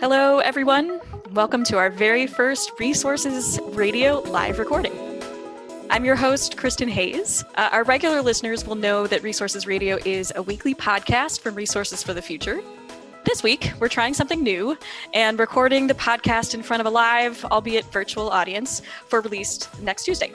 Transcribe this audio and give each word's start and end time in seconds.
Hello, 0.00 0.38
everyone. 0.38 1.00
Welcome 1.32 1.62
to 1.64 1.76
our 1.76 1.90
very 1.90 2.26
first 2.26 2.72
Resources 2.80 3.60
Radio 3.66 4.20
live 4.20 4.58
recording. 4.58 4.92
I'm 5.90 6.04
your 6.04 6.16
host, 6.16 6.56
Kristin 6.56 6.88
Hayes. 6.88 7.44
Uh, 7.56 7.68
our 7.70 7.84
regular 7.84 8.22
listeners 8.22 8.66
will 8.66 8.74
know 8.74 9.06
that 9.06 9.22
Resources 9.22 9.66
Radio 9.66 9.98
is 10.04 10.32
a 10.34 10.42
weekly 10.42 10.74
podcast 10.74 11.40
from 11.40 11.54
Resources 11.54 12.02
for 12.02 12.14
the 12.14 12.22
Future. 12.22 12.60
This 13.26 13.42
week, 13.42 13.70
we're 13.78 13.88
trying 13.88 14.14
something 14.14 14.42
new 14.42 14.76
and 15.14 15.38
recording 15.38 15.86
the 15.86 15.94
podcast 15.94 16.54
in 16.54 16.62
front 16.62 16.80
of 16.80 16.86
a 16.86 16.90
live, 16.90 17.44
albeit 17.44 17.84
virtual 17.92 18.30
audience 18.30 18.82
for 19.06 19.20
release 19.20 19.68
next 19.80 20.04
Tuesday. 20.04 20.32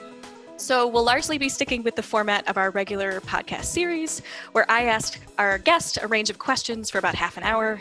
So, 0.58 0.88
we'll 0.88 1.04
largely 1.04 1.38
be 1.38 1.48
sticking 1.48 1.84
with 1.84 1.94
the 1.94 2.02
format 2.02 2.48
of 2.48 2.58
our 2.58 2.70
regular 2.72 3.20
podcast 3.20 3.66
series, 3.66 4.22
where 4.52 4.68
I 4.68 4.86
ask 4.86 5.20
our 5.38 5.56
guest 5.56 5.98
a 6.02 6.08
range 6.08 6.30
of 6.30 6.38
questions 6.40 6.90
for 6.90 6.98
about 6.98 7.14
half 7.14 7.36
an 7.36 7.44
hour. 7.44 7.80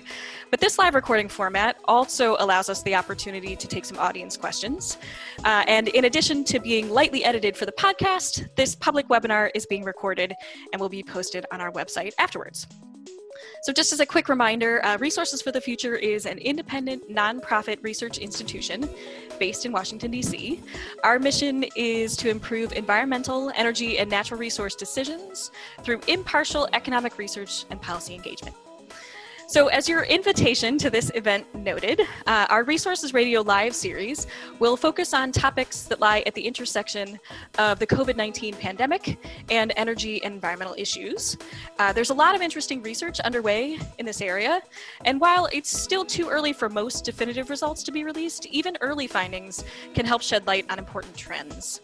But 0.52 0.60
this 0.60 0.78
live 0.78 0.94
recording 0.94 1.28
format 1.28 1.78
also 1.86 2.36
allows 2.38 2.70
us 2.70 2.84
the 2.84 2.94
opportunity 2.94 3.56
to 3.56 3.68
take 3.68 3.84
some 3.84 3.98
audience 3.98 4.38
questions. 4.38 5.00
Uh, 5.44 5.64
and 5.68 5.88
in 5.88 6.06
addition 6.06 6.44
to 6.46 6.60
being 6.60 6.92
lightly 6.92 7.26
edited 7.26 7.58
for 7.58 7.66
the 7.66 7.72
podcast, 7.72 8.48
this 8.56 8.76
public 8.76 9.08
webinar 9.08 9.50
is 9.56 9.66
being 9.66 9.84
recorded 9.84 10.36
and 10.72 10.80
will 10.80 10.88
be 10.88 11.02
posted 11.02 11.48
on 11.52 11.60
our 11.60 11.72
website 11.72 12.14
afterwards. 12.20 12.68
So, 13.62 13.74
just 13.74 13.94
as 13.94 14.00
a 14.00 14.06
quick 14.06 14.30
reminder, 14.30 14.84
uh, 14.86 14.98
Resources 14.98 15.42
for 15.42 15.52
the 15.52 15.62
Future 15.62 15.96
is 15.96 16.26
an 16.26 16.38
independent 16.38 17.10
nonprofit 17.10 17.84
research 17.84 18.18
institution 18.18 18.90
based 19.40 19.66
in 19.66 19.72
Washington, 19.72 20.12
D.C. 20.12 20.62
Our 21.04 21.20
mission 21.20 21.66
is 21.76 22.16
to 22.18 22.30
improve 22.30 22.74
environmental, 22.74 23.52
energy, 23.56 24.00
and 24.00 24.10
natural 24.10 24.40
resource 24.40 24.76
decisions 24.76 25.52
through 25.84 26.02
impartial 26.08 26.68
economic 26.74 27.18
research 27.18 27.66
and 27.70 27.82
policy 27.82 28.16
engagement. 28.16 28.56
So, 29.50 29.68
as 29.68 29.88
your 29.88 30.04
invitation 30.04 30.78
to 30.80 30.90
this 30.90 31.10
event 31.16 31.46
noted, 31.56 32.02
uh, 32.26 32.48
our 32.50 32.66
Resources 32.66 33.14
Radio 33.14 33.40
Live 33.40 33.74
series 33.74 34.28
will 34.60 34.76
focus 34.76 35.14
on 35.14 35.32
topics 35.32 35.84
that 35.84 36.02
lie 36.02 36.22
at 36.26 36.36
the 36.36 36.42
intersection 36.42 37.18
of 37.58 37.80
the 37.80 37.88
COVID 37.88 38.18
19 38.18 38.56
pandemic 38.56 39.18
and 39.50 39.72
energy 39.78 40.22
and 40.26 40.34
environmental 40.34 40.76
issues. 40.78 41.38
Uh, 41.80 41.94
there's 41.94 42.10
a 42.10 42.14
lot 42.14 42.36
of 42.36 42.42
interesting 42.42 42.82
research 42.82 43.22
underway 43.22 43.80
in 44.00 44.06
this 44.06 44.20
area, 44.20 44.62
and 45.06 45.22
while 45.22 45.48
it's 45.54 45.70
still 45.70 46.04
too 46.04 46.28
early 46.28 46.52
for 46.52 46.68
most 46.68 47.06
definitive 47.06 47.50
results 47.50 47.84
to 47.84 47.92
be 47.94 48.04
released, 48.04 48.48
even 48.48 48.78
early 48.82 49.08
findings 49.08 49.64
can 49.94 50.06
help 50.06 50.22
shed 50.22 50.46
light 50.46 50.66
on 50.70 50.78
important 50.78 51.16
trends. 51.16 51.80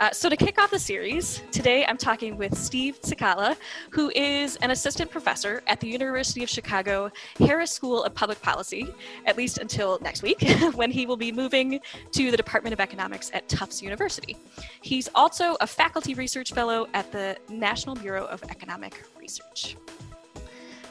Uh, 0.00 0.10
so, 0.10 0.28
to 0.28 0.36
kick 0.36 0.60
off 0.60 0.70
the 0.70 0.78
series, 0.78 1.42
today 1.52 1.84
I'm 1.86 1.96
talking 1.96 2.36
with 2.36 2.56
Steve 2.58 3.00
Cicala, 3.00 3.56
who 3.90 4.10
is 4.14 4.56
an 4.56 4.70
assistant 4.70 5.10
professor 5.10 5.62
at 5.66 5.80
the 5.80 5.88
University 5.88 6.42
of 6.42 6.48
Chicago 6.48 7.10
Harris 7.38 7.70
School 7.70 8.02
of 8.04 8.14
Public 8.14 8.40
Policy, 8.42 8.88
at 9.26 9.36
least 9.36 9.58
until 9.58 9.98
next 10.00 10.22
week, 10.22 10.42
when 10.74 10.90
he 10.90 11.06
will 11.06 11.16
be 11.16 11.30
moving 11.30 11.80
to 12.12 12.30
the 12.30 12.36
Department 12.36 12.72
of 12.72 12.80
Economics 12.80 13.30
at 13.34 13.48
Tufts 13.48 13.82
University. 13.82 14.36
He's 14.82 15.08
also 15.14 15.56
a 15.60 15.66
faculty 15.66 16.14
research 16.14 16.52
fellow 16.52 16.88
at 16.94 17.10
the 17.12 17.36
National 17.48 17.94
Bureau 17.94 18.26
of 18.26 18.42
Economic 18.44 19.04
Research. 19.18 19.76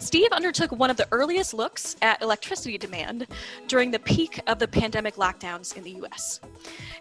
Steve 0.04 0.34
undertook 0.34 0.70
one 0.74 0.90
of 0.90 0.98
the 0.98 1.08
earliest 1.14 1.54
looks 1.54 1.96
at 2.02 2.22
electricity 2.22 2.78
demand 2.78 3.26
during 3.70 3.90
the 3.90 4.00
peak 4.00 4.42
of 4.48 4.60
the 4.60 4.68
pandemic 4.68 5.16
lockdowns 5.16 5.78
in 5.78 5.84
the 5.84 5.92
US 6.04 6.42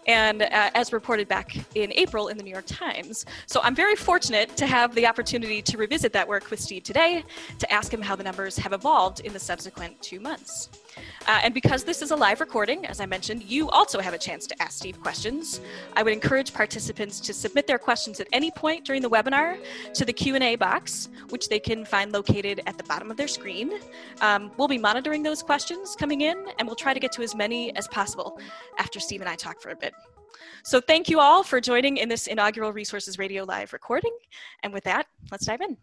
and 0.07 0.41
uh, 0.41 0.71
as 0.73 0.93
reported 0.93 1.27
back 1.27 1.53
in 1.75 1.91
April 1.93 2.29
in 2.29 2.37
the 2.37 2.43
New 2.43 2.51
York 2.51 2.65
Times. 2.65 3.25
So 3.45 3.59
I'm 3.61 3.75
very 3.75 3.97
fortunate 3.97 4.55
to 4.55 4.65
have 4.65 4.95
the 4.95 5.05
opportunity 5.05 5.61
to 5.61 5.77
revisit 5.77 6.13
that 6.13 6.25
work 6.25 6.49
with 6.49 6.61
Steve 6.61 6.83
today 6.83 7.25
to 7.59 7.71
ask 7.71 7.93
him 7.93 8.01
how 8.01 8.15
the 8.15 8.23
numbers 8.23 8.57
have 8.57 8.71
evolved 8.71 9.19
in 9.19 9.33
the 9.33 9.39
subsequent 9.39 10.01
two 10.01 10.21
months. 10.21 10.69
Uh, 11.27 11.39
and 11.43 11.53
because 11.53 11.83
this 11.83 12.01
is 12.01 12.11
a 12.11 12.15
live 12.15 12.39
recording, 12.39 12.85
as 12.85 12.99
I 12.99 13.05
mentioned, 13.05 13.43
you 13.43 13.69
also 13.69 13.99
have 13.99 14.13
a 14.13 14.17
chance 14.17 14.45
to 14.47 14.61
ask 14.61 14.77
Steve 14.77 15.01
questions. 15.01 15.61
I 15.95 16.03
would 16.03 16.13
encourage 16.13 16.53
participants 16.53 17.19
to 17.21 17.33
submit 17.33 17.67
their 17.67 17.77
questions 17.77 18.19
at 18.19 18.27
any 18.31 18.51
point 18.51 18.85
during 18.85 19.01
the 19.01 19.09
webinar 19.09 19.57
to 19.93 20.05
the 20.05 20.13
Q&A 20.13 20.55
box, 20.55 21.09
which 21.29 21.49
they 21.49 21.59
can 21.59 21.85
find 21.85 22.11
located 22.11 22.61
at 22.65 22.77
the 22.77 22.83
bottom 22.83 23.09
of 23.09 23.17
their 23.17 23.27
screen. 23.27 23.79
Um, 24.21 24.51
we'll 24.57 24.67
be 24.67 24.77
monitoring 24.77 25.23
those 25.23 25.41
questions 25.41 25.95
coming 25.95 26.21
in, 26.21 26.45
and 26.59 26.67
we'll 26.67 26.75
try 26.75 26.93
to 26.93 26.99
get 26.99 27.11
to 27.13 27.21
as 27.21 27.35
many 27.35 27.75
as 27.75 27.87
possible 27.87 28.39
after 28.77 28.99
Steve 28.99 29.21
and 29.21 29.29
I 29.29 29.35
talk 29.35 29.61
for 29.61 29.69
a 29.69 29.75
bit. 29.75 29.93
So 30.63 30.79
thank 30.79 31.09
you 31.09 31.19
all 31.19 31.43
for 31.43 31.59
joining 31.59 31.97
in 31.97 32.07
this 32.07 32.27
inaugural 32.27 32.71
Resources 32.71 33.17
Radio 33.17 33.43
Live 33.43 33.73
recording. 33.73 34.15
And 34.63 34.73
with 34.73 34.85
that, 34.85 35.07
let's 35.31 35.45
dive 35.45 35.61
in. 35.61 35.77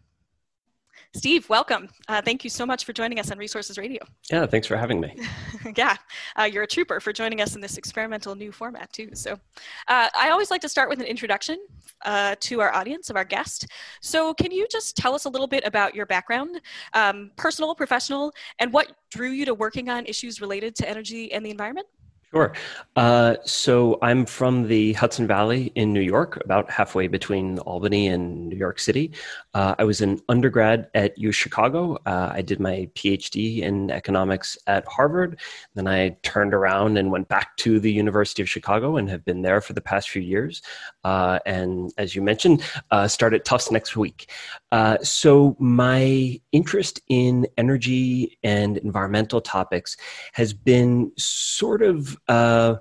Steve, 1.13 1.47
welcome. 1.49 1.89
Uh, 2.07 2.21
thank 2.21 2.43
you 2.43 2.49
so 2.49 2.65
much 2.65 2.85
for 2.85 2.93
joining 2.93 3.19
us 3.19 3.31
on 3.31 3.37
Resources 3.37 3.77
Radio. 3.77 4.01
Yeah, 4.31 4.45
thanks 4.45 4.67
for 4.67 4.77
having 4.77 4.99
me. 4.99 5.15
yeah, 5.75 5.97
uh, 6.39 6.43
you're 6.43 6.63
a 6.63 6.67
trooper 6.67 6.99
for 6.99 7.11
joining 7.11 7.41
us 7.41 7.55
in 7.55 7.61
this 7.61 7.77
experimental 7.77 8.35
new 8.35 8.51
format, 8.51 8.91
too. 8.93 9.09
So, 9.13 9.33
uh, 9.87 10.09
I 10.17 10.29
always 10.29 10.51
like 10.51 10.61
to 10.61 10.69
start 10.69 10.89
with 10.89 10.99
an 10.99 11.05
introduction 11.05 11.57
uh, 12.03 12.35
to 12.39 12.61
our 12.61 12.73
audience 12.73 13.09
of 13.09 13.15
our 13.15 13.25
guest. 13.25 13.67
So, 14.01 14.33
can 14.33 14.51
you 14.51 14.67
just 14.69 14.95
tell 14.95 15.13
us 15.13 15.25
a 15.25 15.29
little 15.29 15.47
bit 15.47 15.65
about 15.65 15.93
your 15.95 16.05
background, 16.05 16.61
um, 16.93 17.31
personal, 17.35 17.75
professional, 17.75 18.33
and 18.59 18.71
what 18.71 18.93
drew 19.09 19.31
you 19.31 19.45
to 19.45 19.53
working 19.53 19.89
on 19.89 20.05
issues 20.05 20.41
related 20.41 20.75
to 20.75 20.89
energy 20.89 21.31
and 21.33 21.45
the 21.45 21.51
environment? 21.51 21.87
Sure. 22.33 22.53
Uh, 22.95 23.35
so 23.43 23.99
I'm 24.01 24.25
from 24.25 24.69
the 24.69 24.93
Hudson 24.93 25.27
Valley 25.27 25.73
in 25.75 25.91
New 25.91 25.99
York, 25.99 26.41
about 26.45 26.71
halfway 26.71 27.07
between 27.07 27.59
Albany 27.59 28.07
and 28.07 28.47
New 28.47 28.55
York 28.55 28.79
City. 28.79 29.11
Uh, 29.53 29.75
I 29.77 29.83
was 29.83 29.99
an 29.99 30.21
undergrad 30.29 30.89
at 30.93 31.17
U 31.17 31.33
Chicago. 31.33 31.97
Uh, 32.05 32.31
I 32.33 32.41
did 32.41 32.61
my 32.61 32.89
PhD 32.95 33.63
in 33.63 33.91
economics 33.91 34.57
at 34.67 34.85
Harvard. 34.87 35.41
Then 35.75 35.89
I 35.89 36.11
turned 36.23 36.53
around 36.53 36.97
and 36.97 37.11
went 37.11 37.27
back 37.27 37.57
to 37.57 37.81
the 37.81 37.91
University 37.91 38.41
of 38.41 38.49
Chicago 38.49 38.95
and 38.95 39.09
have 39.09 39.25
been 39.25 39.41
there 39.41 39.59
for 39.59 39.73
the 39.73 39.81
past 39.81 40.09
few 40.09 40.21
years. 40.21 40.61
Uh, 41.03 41.39
and 41.45 41.91
as 41.97 42.15
you 42.15 42.21
mentioned, 42.21 42.63
uh, 42.91 43.07
start 43.07 43.33
at 43.33 43.45
Tufts 43.45 43.71
next 43.71 43.97
week. 43.97 44.29
Uh, 44.71 44.97
so 45.01 45.55
my 45.59 46.39
interest 46.51 47.01
in 47.07 47.47
energy 47.57 48.37
and 48.43 48.77
environmental 48.77 49.41
topics 49.41 49.97
has 50.33 50.53
been 50.53 51.11
sort 51.17 51.81
of 51.81 52.17
uh, 52.27 52.75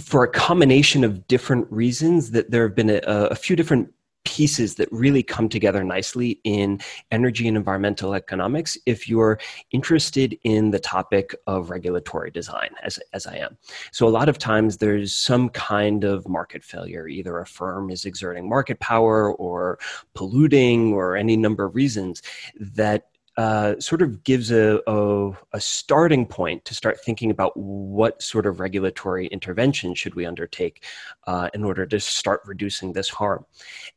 for 0.00 0.24
a 0.24 0.28
combination 0.28 1.04
of 1.04 1.26
different 1.28 1.70
reasons 1.70 2.32
that 2.32 2.50
there 2.50 2.66
have 2.66 2.74
been 2.74 2.90
a, 2.90 3.00
a 3.04 3.34
few 3.34 3.56
different 3.56 3.92
pieces 4.24 4.74
that 4.76 4.88
really 4.90 5.22
come 5.22 5.48
together 5.48 5.84
nicely 5.84 6.40
in 6.44 6.80
energy 7.10 7.46
and 7.46 7.56
environmental 7.56 8.14
economics 8.14 8.76
if 8.86 9.08
you're 9.08 9.38
interested 9.70 10.38
in 10.44 10.70
the 10.70 10.78
topic 10.78 11.34
of 11.46 11.70
regulatory 11.70 12.30
design 12.30 12.70
as, 12.82 12.98
as 13.12 13.26
i 13.26 13.36
am. 13.36 13.56
So 13.92 14.06
a 14.06 14.10
lot 14.10 14.28
of 14.28 14.38
times 14.38 14.78
there's 14.78 15.14
some 15.14 15.48
kind 15.50 16.04
of 16.04 16.28
market 16.28 16.64
failure. 16.64 17.06
Either 17.06 17.38
a 17.38 17.46
firm 17.46 17.90
is 17.90 18.04
exerting 18.04 18.48
market 18.48 18.80
power 18.80 19.32
or 19.34 19.78
polluting 20.14 20.92
or 20.92 21.16
any 21.16 21.36
number 21.36 21.64
of 21.64 21.74
reasons 21.74 22.22
that 22.58 23.08
uh, 23.36 23.78
sort 23.80 24.00
of 24.00 24.22
gives 24.22 24.50
a, 24.52 24.80
a, 24.86 25.30
a, 25.52 25.60
starting 25.60 26.24
point 26.24 26.64
to 26.64 26.74
start 26.74 27.00
thinking 27.00 27.30
about 27.32 27.56
what 27.56 28.22
sort 28.22 28.46
of 28.46 28.60
regulatory 28.60 29.26
intervention 29.26 29.92
should 29.94 30.14
we 30.14 30.24
undertake 30.24 30.84
uh, 31.26 31.50
in 31.52 31.64
order 31.64 31.84
to 31.84 31.98
start 31.98 32.40
reducing 32.46 32.92
this 32.92 33.08
harm. 33.08 33.44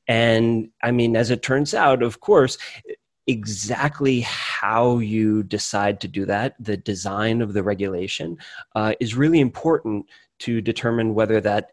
And 0.07 0.69
I 0.81 0.89
mean, 0.89 1.15
as 1.15 1.29
it 1.29 1.43
turns 1.43 1.75
out, 1.75 2.01
of 2.01 2.19
course, 2.19 2.57
exactly 3.27 4.21
how 4.21 4.97
you 4.99 5.43
decide 5.43 5.99
to 6.01 6.07
do 6.07 6.25
that, 6.25 6.55
the 6.59 6.77
design 6.77 7.41
of 7.41 7.53
the 7.53 7.61
regulation, 7.61 8.37
uh, 8.73 8.93
is 8.99 9.15
really 9.15 9.39
important 9.39 10.07
to 10.39 10.61
determine 10.61 11.13
whether 11.13 11.41
that 11.41 11.71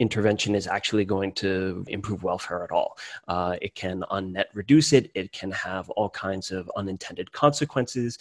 intervention 0.00 0.54
is 0.54 0.66
actually 0.66 1.04
going 1.04 1.32
to 1.34 1.84
improve 1.88 2.24
welfare 2.24 2.64
at 2.64 2.72
all. 2.72 2.98
Uh, 3.28 3.56
it 3.62 3.74
can 3.74 4.02
on 4.10 4.32
net 4.32 4.48
reduce 4.54 4.92
it, 4.92 5.10
it 5.14 5.30
can 5.30 5.50
have 5.52 5.88
all 5.90 6.10
kinds 6.10 6.50
of 6.50 6.70
unintended 6.76 7.30
consequences. 7.30 8.18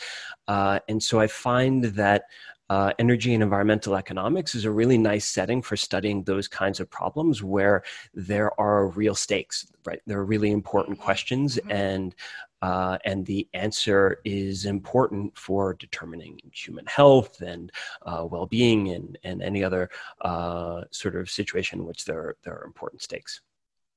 Uh, 0.47 0.79
and 0.87 1.01
so 1.01 1.19
I 1.19 1.27
find 1.27 1.85
that 1.85 2.23
uh, 2.69 2.93
energy 2.99 3.33
and 3.33 3.41
environmental 3.41 3.95
economics 3.95 4.53
is 4.53 4.65
a 4.65 4.71
really 4.71 4.97
nice 4.97 5.25
setting 5.25 5.59
for 5.59 5.75
studying 5.75 6.21
those 6.23 6.47
kinds 6.47 6.79
of 6.79 6.87
problems 6.89 7.41
where 7.41 7.83
there 8.13 8.51
are 8.61 8.89
real 8.89 9.15
stakes, 9.15 9.65
right? 9.85 10.01
There 10.05 10.19
are 10.19 10.25
really 10.25 10.51
important 10.51 10.97
mm-hmm. 10.97 11.05
questions, 11.05 11.55
mm-hmm. 11.55 11.71
and 11.71 12.15
uh, 12.61 12.97
and 13.05 13.25
the 13.25 13.47
answer 13.53 14.19
is 14.25 14.65
important 14.65 15.37
for 15.37 15.73
determining 15.73 16.39
human 16.51 16.85
health 16.85 17.41
and 17.41 17.71
uh, 18.05 18.25
well-being 18.29 18.89
and, 18.89 19.17
and 19.23 19.41
any 19.41 19.63
other 19.63 19.89
uh, 20.21 20.81
sort 20.91 21.15
of 21.15 21.29
situation 21.29 21.79
in 21.79 21.85
which 21.85 22.05
there, 22.05 22.35
there 22.43 22.55
are 22.55 22.65
important 22.65 23.01
stakes. 23.01 23.41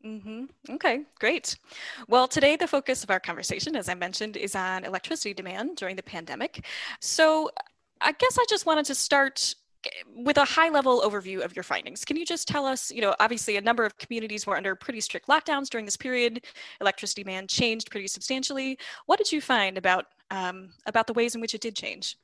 Mm-hmm. 0.04 0.44
Okay, 0.70 1.02
great. 1.20 1.56
Well, 2.08 2.26
today 2.26 2.56
the 2.56 2.66
focus 2.66 3.04
of 3.04 3.10
our 3.10 3.20
conversation, 3.20 3.76
as 3.76 3.88
I 3.88 3.94
mentioned, 3.94 4.36
is 4.36 4.56
on 4.56 4.84
electricity 4.84 5.32
demand 5.32 5.76
during 5.76 5.94
the 5.94 6.02
pandemic. 6.02 6.66
So 7.00 7.50
I 8.00 8.12
guess 8.12 8.36
I 8.38 8.44
just 8.48 8.66
wanted 8.66 8.84
to 8.86 8.96
start 8.96 9.54
with 10.14 10.36
a 10.36 10.44
high 10.44 10.68
level 10.68 11.02
overview 11.02 11.44
of 11.44 11.54
your 11.56 11.62
findings, 11.62 12.04
can 12.04 12.16
you 12.16 12.24
just 12.24 12.48
tell 12.48 12.66
us, 12.66 12.90
you 12.90 13.00
know, 13.00 13.14
obviously 13.20 13.56
a 13.56 13.60
number 13.60 13.84
of 13.84 13.96
communities 13.98 14.46
were 14.46 14.56
under 14.56 14.74
pretty 14.74 15.00
strict 15.00 15.28
lockdowns 15.28 15.68
during 15.68 15.84
this 15.84 15.96
period. 15.96 16.44
Electricity 16.80 17.22
demand 17.22 17.48
changed 17.48 17.90
pretty 17.90 18.06
substantially. 18.06 18.78
What 19.06 19.18
did 19.18 19.30
you 19.32 19.40
find 19.40 19.78
about 19.78 20.06
um, 20.32 20.70
about 20.86 21.06
the 21.06 21.12
ways 21.12 21.34
in 21.34 21.40
which 21.40 21.54
it 21.54 21.60
did 21.60 21.76
change. 21.76 22.16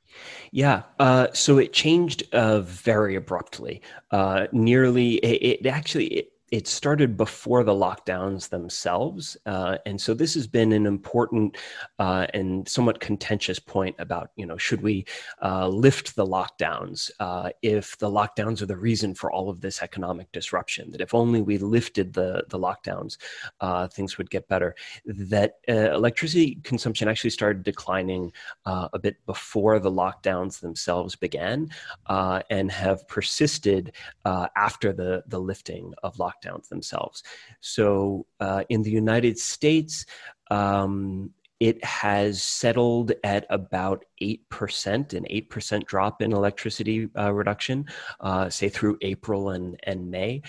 Yeah, 0.51 0.81
uh, 0.97 1.27
so 1.33 1.59
it 1.59 1.71
changed 1.73 2.23
uh, 2.33 2.61
very 2.61 3.15
abruptly. 3.15 3.81
Uh, 4.09 4.47
nearly, 4.51 5.15
it, 5.17 5.61
it 5.61 5.67
actually. 5.67 6.05
It, 6.07 6.31
it 6.51 6.67
started 6.67 7.15
before 7.15 7.63
the 7.63 7.73
lockdowns 7.73 8.49
themselves. 8.49 9.37
Uh, 9.45 9.77
and 9.85 9.99
so 9.99 10.13
this 10.13 10.33
has 10.33 10.47
been 10.47 10.71
an 10.71 10.85
important 10.85 11.57
uh, 11.99 12.25
and 12.33 12.67
somewhat 12.67 12.99
contentious 12.99 13.59
point 13.59 13.95
about, 13.99 14.31
you 14.35 14.45
know, 14.45 14.57
should 14.57 14.81
we 14.81 15.05
uh, 15.41 15.67
lift 15.67 16.15
the 16.15 16.25
lockdowns 16.25 17.11
uh, 17.19 17.49
if 17.61 17.97
the 17.99 18.09
lockdowns 18.09 18.61
are 18.61 18.65
the 18.65 18.77
reason 18.77 19.13
for 19.13 19.31
all 19.31 19.49
of 19.49 19.61
this 19.61 19.81
economic 19.81 20.31
disruption? 20.31 20.91
That 20.91 21.01
if 21.01 21.13
only 21.13 21.41
we 21.41 21.57
lifted 21.57 22.13
the, 22.13 22.43
the 22.49 22.59
lockdowns, 22.59 23.17
uh, 23.61 23.87
things 23.87 24.17
would 24.17 24.29
get 24.29 24.47
better. 24.47 24.75
That 25.05 25.55
uh, 25.67 25.93
electricity 25.93 26.59
consumption 26.63 27.07
actually 27.07 27.31
started 27.31 27.63
declining 27.63 28.31
a 28.65 28.99
bit 28.99 29.23
before 29.25 29.79
the 29.79 29.91
lockdowns 29.91 30.59
themselves 30.59 31.15
began 31.15 31.69
and 32.07 32.71
have 32.71 33.07
persisted 33.07 33.93
after 34.25 34.93
the, 34.93 35.23
the 35.27 35.39
lifting 35.39 35.93
of 36.03 36.15
lockdowns 36.17 36.38
lockdowns 36.39 36.67
themselves. 36.67 37.23
So 37.61 38.25
uh, 38.39 38.63
in 38.69 38.83
the 38.83 38.91
United 38.91 39.37
States, 39.37 40.05
um, 40.51 41.31
it 41.59 41.83
has 41.83 42.41
settled 42.41 43.11
at 43.25 43.45
about 43.49 44.05
8%, 44.21 45.13
an 45.13 45.25
8% 45.29 45.85
drop 45.85 46.21
in 46.21 46.31
electricity 46.31 47.09
uh, 47.17 47.33
reduction, 47.33 47.85
uh, 48.21 48.49
say 48.49 48.69
through 48.69 48.97
April 49.01 49.49
and, 49.49 49.77
and 49.83 50.09
May. 50.09 50.41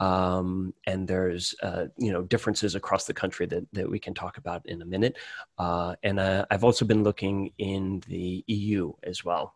Um, 0.00 0.74
and 0.84 1.06
there's, 1.06 1.54
uh, 1.62 1.86
you 1.98 2.12
know, 2.12 2.22
differences 2.22 2.74
across 2.74 3.04
the 3.04 3.14
country 3.14 3.46
that, 3.46 3.64
that 3.74 3.88
we 3.88 4.00
can 4.00 4.12
talk 4.12 4.38
about 4.38 4.62
in 4.66 4.82
a 4.82 4.84
minute. 4.84 5.16
Uh, 5.56 5.94
and 6.02 6.18
uh, 6.18 6.44
I've 6.50 6.64
also 6.64 6.84
been 6.84 7.04
looking 7.04 7.52
in 7.58 8.02
the 8.08 8.42
EU 8.48 8.92
as 9.04 9.24
well. 9.24 9.54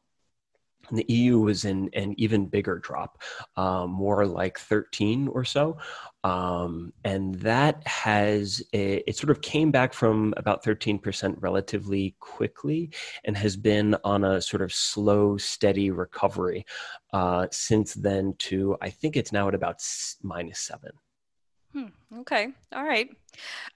And 0.91 0.99
the 0.99 1.07
EU 1.09 1.39
was 1.39 1.65
in 1.65 1.89
an 1.95 2.15
even 2.19 2.47
bigger 2.47 2.79
drop, 2.79 3.23
um, 3.57 3.91
more 3.91 4.27
like 4.27 4.59
13 4.59 5.29
or 5.29 5.45
so. 5.45 5.79
Um, 6.23 6.93
and 7.05 7.35
that 7.37 7.87
has, 7.87 8.63
it 8.73 9.17
sort 9.17 9.31
of 9.31 9.41
came 9.41 9.71
back 9.71 9.95
from 9.95 10.35
about 10.37 10.63
13% 10.63 11.37
relatively 11.39 12.15
quickly 12.21 12.91
and 13.25 13.37
has 13.37 13.57
been 13.57 13.97
on 14.05 14.25
a 14.25 14.41
sort 14.43 14.63
of 14.63 14.73
slow, 14.73 15.39
steady 15.39 15.91
recovery 15.91 16.67
uh, 17.13 17.47
since 17.51 17.95
then 17.95 18.35
to, 18.39 18.77
I 18.83 18.91
think 18.91 19.17
it's 19.17 19.33
now 19.33 19.49
at 19.49 19.55
about 19.55 19.81
minus 20.23 20.59
seven. 20.59 20.91
Hmm, 21.73 21.87
okay. 22.21 22.49
All 22.75 22.85
right. 22.85 23.09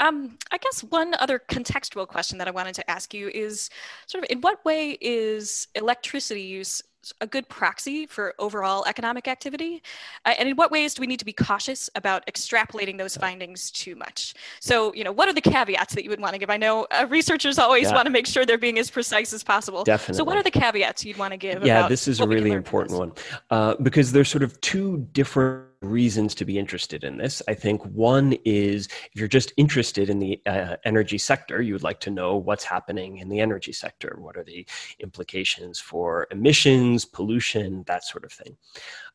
Um, 0.01 0.37
I 0.51 0.59
guess 0.59 0.83
one 0.83 1.15
other 1.21 1.39
contextual 1.39 2.09
question 2.09 2.39
that 2.39 2.49
I 2.49 2.51
wanted 2.51 2.75
to 2.77 2.91
ask 2.91 3.15
you 3.15 3.29
is 3.29 3.71
sort 4.07 4.25
of 4.25 4.31
in 4.31 4.41
what 4.41 4.65
way 4.65 4.99
is 5.01 5.69
electricity 5.75 6.43
use 6.43 6.83
a 7.21 7.27
good 7.27 7.49
proxy 7.49 8.07
for 8.07 8.35
overall 8.39 8.85
economic 8.87 9.29
activity? 9.29 9.83
Uh, 10.25 10.35
and 10.39 10.49
in 10.49 10.57
what 10.57 10.71
ways 10.71 10.95
do 10.95 11.01
we 11.01 11.07
need 11.07 11.19
to 11.19 11.25
be 11.25 11.33
cautious 11.33 11.91
about 11.95 12.27
extrapolating 12.27 12.99
those 12.99 13.17
findings 13.17 13.71
too 13.71 13.95
much? 13.97 14.35
So, 14.61 14.95
you 14.95 15.05
know, 15.05 15.13
what 15.13 15.29
are 15.29 15.33
the 15.33 15.41
caveats 15.41 15.95
that 15.95 16.05
you 16.05 16.11
would 16.11 16.21
want 16.21 16.35
to 16.35 16.39
give? 16.39 16.51
I 16.51 16.57
know 16.57 16.87
uh, 16.91 17.07
researchers 17.09 17.59
always 17.59 17.89
yeah. 17.89 17.95
want 17.95 18.07
to 18.07 18.13
make 18.13 18.27
sure 18.27 18.47
they're 18.47 18.59
being 18.59 18.79
as 18.79 18.91
precise 18.91 19.33
as 19.33 19.43
possible. 19.43 19.85
Definitely. 19.85 20.19
So, 20.19 20.25
what 20.25 20.37
are 20.37 20.43
the 20.43 20.51
caveats 20.51 21.05
you'd 21.05 21.19
want 21.19 21.33
to 21.33 21.37
give? 21.37 21.65
Yeah, 21.65 21.89
this 21.89 22.09
is 22.09 22.21
a 22.21 22.27
really 22.27 22.53
important 22.53 22.99
one 22.99 23.13
uh, 23.51 23.75
because 23.83 24.13
there's 24.13 24.29
sort 24.29 24.43
of 24.43 24.61
two 24.61 25.07
different 25.13 25.74
reasons 25.85 26.35
to 26.37 26.45
be 26.45 26.59
interested 26.59 27.05
in 27.05 27.17
this. 27.17 27.43
I 27.49 27.55
think 27.55 27.85
one 27.85 28.37
is 28.45 28.87
if 28.87 29.21
you're 29.21 29.29
just 29.29 29.53
interested 29.57 30.11
in 30.11 30.19
the 30.19 30.41
uh, 30.47 30.77
energy 30.85 31.19
sector, 31.19 31.63
you 31.63 31.73
would 31.73 31.83
like 31.83 32.01
to 32.01 32.11
know 32.11 32.37
what's 32.37 32.65
happening 32.65 33.19
in 33.19 33.29
the 33.29 33.41
energy 33.41 33.73
sector. 33.73 34.17
What 34.19 34.37
are 34.37 34.45
the 34.45 34.67
implications 35.01 35.81
for 35.81 36.27
emissions, 36.31 37.05
pollution, 37.05 37.85
that 37.87 38.05
sort 38.05 38.25
of 38.25 38.33
thing. 38.33 38.57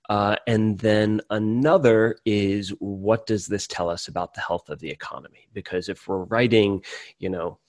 Uh, 0.10 0.36
and 0.48 0.80
then 0.80 1.22
another 1.30 2.18
is 2.26 2.70
what 2.80 3.28
does 3.28 3.46
this 3.46 3.68
tell 3.68 3.90
us 3.90 4.08
about 4.08 4.34
the 4.34 4.42
health 4.42 4.70
of 4.70 4.80
the 4.80 4.90
economy? 4.90 5.48
Because 5.54 5.88
if 5.88 6.08
we're 6.08 6.24
writing, 6.24 6.84
you 7.20 7.30
know, 7.30 7.60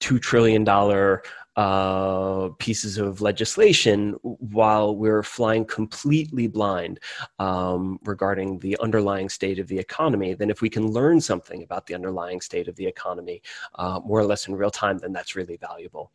two 0.00 0.18
trillion 0.18 0.64
dollar 0.64 1.22
uh, 1.56 2.48
pieces 2.58 2.98
of 2.98 3.20
legislation 3.20 4.12
while 4.22 4.94
we're 4.96 5.22
flying 5.22 5.64
completely 5.64 6.46
blind 6.46 7.00
um, 7.38 7.98
regarding 8.04 8.58
the 8.60 8.76
underlying 8.78 9.28
state 9.28 9.58
of 9.58 9.66
the 9.66 9.78
economy, 9.78 10.34
then 10.34 10.50
if 10.50 10.62
we 10.62 10.70
can 10.70 10.86
learn 10.86 11.20
something 11.20 11.62
about 11.62 11.86
the 11.86 11.94
underlying 11.94 12.40
state 12.40 12.68
of 12.68 12.76
the 12.76 12.86
economy 12.86 13.42
uh, 13.74 14.00
more 14.04 14.20
or 14.20 14.24
less 14.24 14.46
in 14.46 14.54
real 14.54 14.70
time, 14.70 14.98
then 14.98 15.12
that's 15.12 15.34
really 15.34 15.56
valuable. 15.56 16.12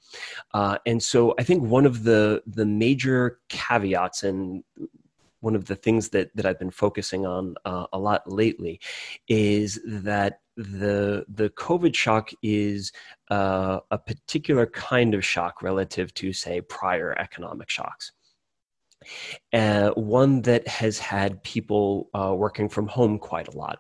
Uh, 0.54 0.78
and 0.86 1.02
so 1.02 1.36
I 1.38 1.44
think 1.44 1.64
one 1.64 1.86
of 1.86 2.04
the 2.04 2.42
the 2.48 2.66
major 2.66 3.40
caveats 3.50 4.24
and 4.24 4.64
one 5.42 5.56
of 5.56 5.66
the 5.66 5.76
things 5.76 6.10
that, 6.10 6.36
that 6.36 6.46
I've 6.48 6.58
been 6.58 6.72
focusing 6.72 7.26
on 7.26 7.56
uh, 7.66 7.86
a 7.94 8.00
lot 8.00 8.30
lately 8.30 8.80
is 9.28 9.80
that 9.86 10.40
the 10.56 11.26
the 11.28 11.50
COVID 11.52 11.96
shock 11.96 12.32
is 12.42 12.92
uh, 13.30 13.80
a 13.92 13.98
particular 13.98 14.66
kind 14.68 15.14
of 15.14 15.26
shock 15.26 15.62
relative 15.62 16.14
to, 16.16 16.34
say, 16.34 16.62
prior 16.62 17.18
economic 17.20 17.70
shocks. 17.70 18.12
Uh, 19.54 19.90
one 19.92 20.42
that 20.44 20.68
has 20.68 20.98
had 20.98 21.44
people 21.44 22.10
uh, 22.14 22.34
working 22.36 22.70
from 22.70 22.88
home 22.88 23.20
quite 23.20 23.48
a 23.48 23.58
lot. 23.58 23.80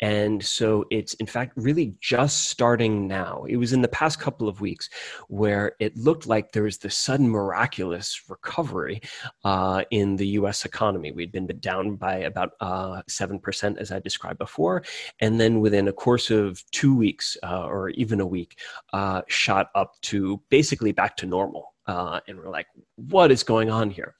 And 0.00 0.44
so 0.44 0.84
it's, 0.90 1.14
in 1.14 1.26
fact, 1.26 1.52
really 1.56 1.94
just 2.00 2.48
starting 2.48 3.06
now. 3.06 3.44
It 3.48 3.56
was 3.56 3.72
in 3.72 3.82
the 3.82 3.88
past 3.88 4.20
couple 4.20 4.48
of 4.48 4.60
weeks 4.60 4.88
where 5.28 5.72
it 5.80 5.96
looked 5.96 6.26
like 6.26 6.52
there 6.52 6.62
was 6.64 6.78
this 6.78 6.96
sudden 6.96 7.28
miraculous 7.28 8.22
recovery 8.28 9.00
uh, 9.44 9.84
in 9.90 10.16
the 10.16 10.28
US 10.28 10.64
economy. 10.64 11.12
We'd 11.12 11.32
been 11.32 11.46
down 11.46 11.96
by 11.96 12.16
about 12.16 12.52
uh, 12.60 13.02
7%, 13.08 13.78
as 13.78 13.92
I 13.92 13.98
described 13.98 14.38
before. 14.38 14.84
And 15.20 15.40
then 15.40 15.60
within 15.60 15.88
a 15.88 15.92
course 15.92 16.30
of 16.30 16.62
two 16.70 16.94
weeks 16.94 17.36
uh, 17.42 17.66
or 17.66 17.90
even 17.90 18.20
a 18.20 18.26
week, 18.26 18.58
uh, 18.92 19.22
shot 19.28 19.70
up 19.74 20.00
to 20.02 20.40
basically 20.48 20.92
back 20.92 21.16
to 21.18 21.26
normal. 21.26 21.74
Uh, 21.86 22.20
and 22.28 22.38
we're 22.38 22.50
like, 22.50 22.66
what 23.08 23.30
is 23.30 23.42
going 23.42 23.70
on 23.70 23.90
here? 23.90 24.14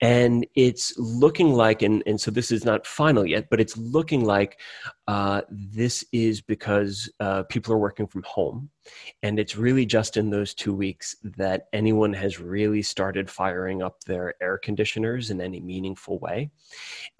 And 0.00 0.44
it's 0.56 0.92
looking 0.98 1.52
like, 1.52 1.82
and, 1.82 2.02
and 2.06 2.20
so 2.20 2.32
this 2.32 2.50
is 2.50 2.64
not 2.64 2.86
final 2.86 3.24
yet, 3.24 3.48
but 3.48 3.60
it's 3.60 3.76
looking 3.76 4.24
like 4.24 4.58
uh, 5.06 5.42
this 5.50 6.04
is 6.12 6.40
because 6.40 7.10
uh, 7.20 7.42
people 7.44 7.72
are 7.72 7.78
working 7.78 8.06
from 8.06 8.22
home. 8.22 8.70
And 9.22 9.38
it's 9.38 9.56
really 9.56 9.86
just 9.86 10.16
in 10.16 10.30
those 10.30 10.54
two 10.54 10.74
weeks 10.74 11.14
that 11.36 11.68
anyone 11.72 12.12
has 12.14 12.40
really 12.40 12.82
started 12.82 13.30
firing 13.30 13.82
up 13.82 14.02
their 14.04 14.34
air 14.42 14.58
conditioners 14.58 15.30
in 15.30 15.40
any 15.40 15.60
meaningful 15.60 16.18
way. 16.18 16.50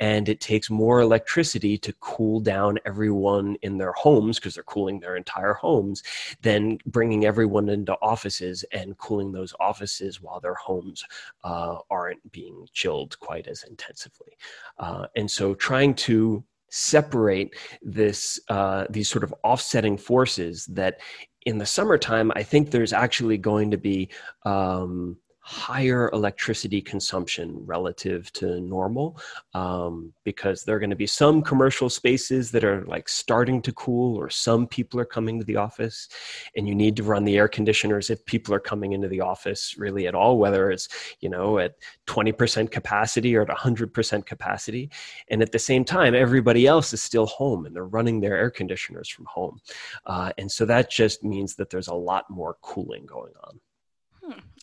And 0.01 0.29
it 0.29 0.41
takes 0.41 0.71
more 0.71 1.01
electricity 1.01 1.79
to 1.79 1.93
cool 2.01 2.41
down 2.41 2.79
everyone 2.85 3.57
in 3.63 3.79
their 3.79 3.93
homes 3.93 4.39
because 4.39 4.55
they're 4.55 4.65
cooling 4.65 4.99
their 4.99 5.17
entire 5.17 5.55
homes 5.55 6.03
than 6.43 6.79
bringing 6.87 7.25
everyone 7.27 7.69
into 7.69 7.95
offices 8.03 8.65
and 8.73 8.99
cooling 8.99 9.31
those 9.33 9.55
offices 9.61 10.21
while 10.21 10.41
their 10.41 10.55
homes 10.83 11.05
uh, 11.45 11.77
aren't 11.91 12.33
being 12.33 12.67
chilled 12.73 13.19
quite 13.21 13.47
as 13.47 13.65
intensively. 13.65 14.37
Uh, 14.79 15.07
and 15.17 15.31
so 15.31 15.55
trying 15.55 15.95
to 15.95 16.45
separate 16.71 17.55
this 17.83 18.41
uh, 18.49 18.87
these 18.89 19.09
sort 19.09 19.25
of 19.25 19.35
offsetting 19.45 19.97
forces 19.97 20.67
that 20.67 21.01
in 21.45 21.59
the 21.59 21.67
summertime 21.67 22.33
i 22.35 22.43
think 22.43 22.71
there's 22.71 22.95
actually 22.95 23.37
going 23.37 23.71
to 23.71 23.77
be 23.77 24.09
um, 24.45 25.17
higher 25.43 26.09
electricity 26.13 26.81
consumption 26.81 27.61
relative 27.67 28.33
to 28.33 28.61
normal 28.61 29.19
um, 29.55 30.13
because 30.25 30.63
there 30.63 30.77
are 30.77 30.79
going 30.79 30.91
to 30.91 30.97
be 30.97 31.07
some 31.07 31.43
commercial 31.43 31.91
spaces 31.91 32.51
that 32.53 32.63
are 32.63 32.85
like 32.85 33.09
starting 33.09 33.61
to 33.61 33.73
cool 33.73 34.17
or 34.17 34.31
some 34.31 34.67
people 34.67 35.01
are 35.01 35.05
coming 35.05 35.39
to 35.39 35.45
the 35.45 35.57
office 35.57 36.09
and 36.57 36.69
you 36.69 36.75
need 36.75 36.95
to 36.95 37.03
run 37.03 37.25
the 37.25 37.37
air 37.37 37.49
conditioners 37.49 38.09
if 38.09 38.25
people 38.25 38.55
are 38.55 38.61
coming 38.61 38.93
into 38.93 39.09
the 39.09 39.21
office 39.21 39.77
really 39.77 40.07
at 40.07 40.15
all 40.15 40.39
whether 40.39 40.71
it's 40.71 40.89
you 41.21 41.29
know 41.29 41.59
at 41.59 41.75
20% 42.07 42.71
capacity 42.71 43.35
or 43.35 43.43
at 43.43 43.49
100% 43.49 44.27
capacity 44.27 44.91
and 45.29 45.43
at 45.43 45.51
the 45.51 45.59
same 45.59 45.85
time 45.85 46.15
everybody 46.15 46.67
else 46.67 46.93
is 46.93 47.03
still 47.03 47.27
home 47.27 47.67
and 47.67 47.75
they're 47.75 47.87
running 47.87 48.21
their 48.21 48.37
air 48.37 48.51
conditioners 48.51 49.09
from 49.09 49.25
home 49.25 49.61
uh, 50.07 50.31
and 50.39 50.51
so 50.51 50.65
that 50.65 50.91
just 50.91 51.25
means 51.25 51.57
that 51.57 51.71
there's 51.71 51.89
a 51.89 51.95
lot 51.95 52.29
more 52.31 52.57
cooling 52.63 53.07
going 53.07 53.33
on. 53.45 53.61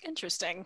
Interesting. 0.06 0.66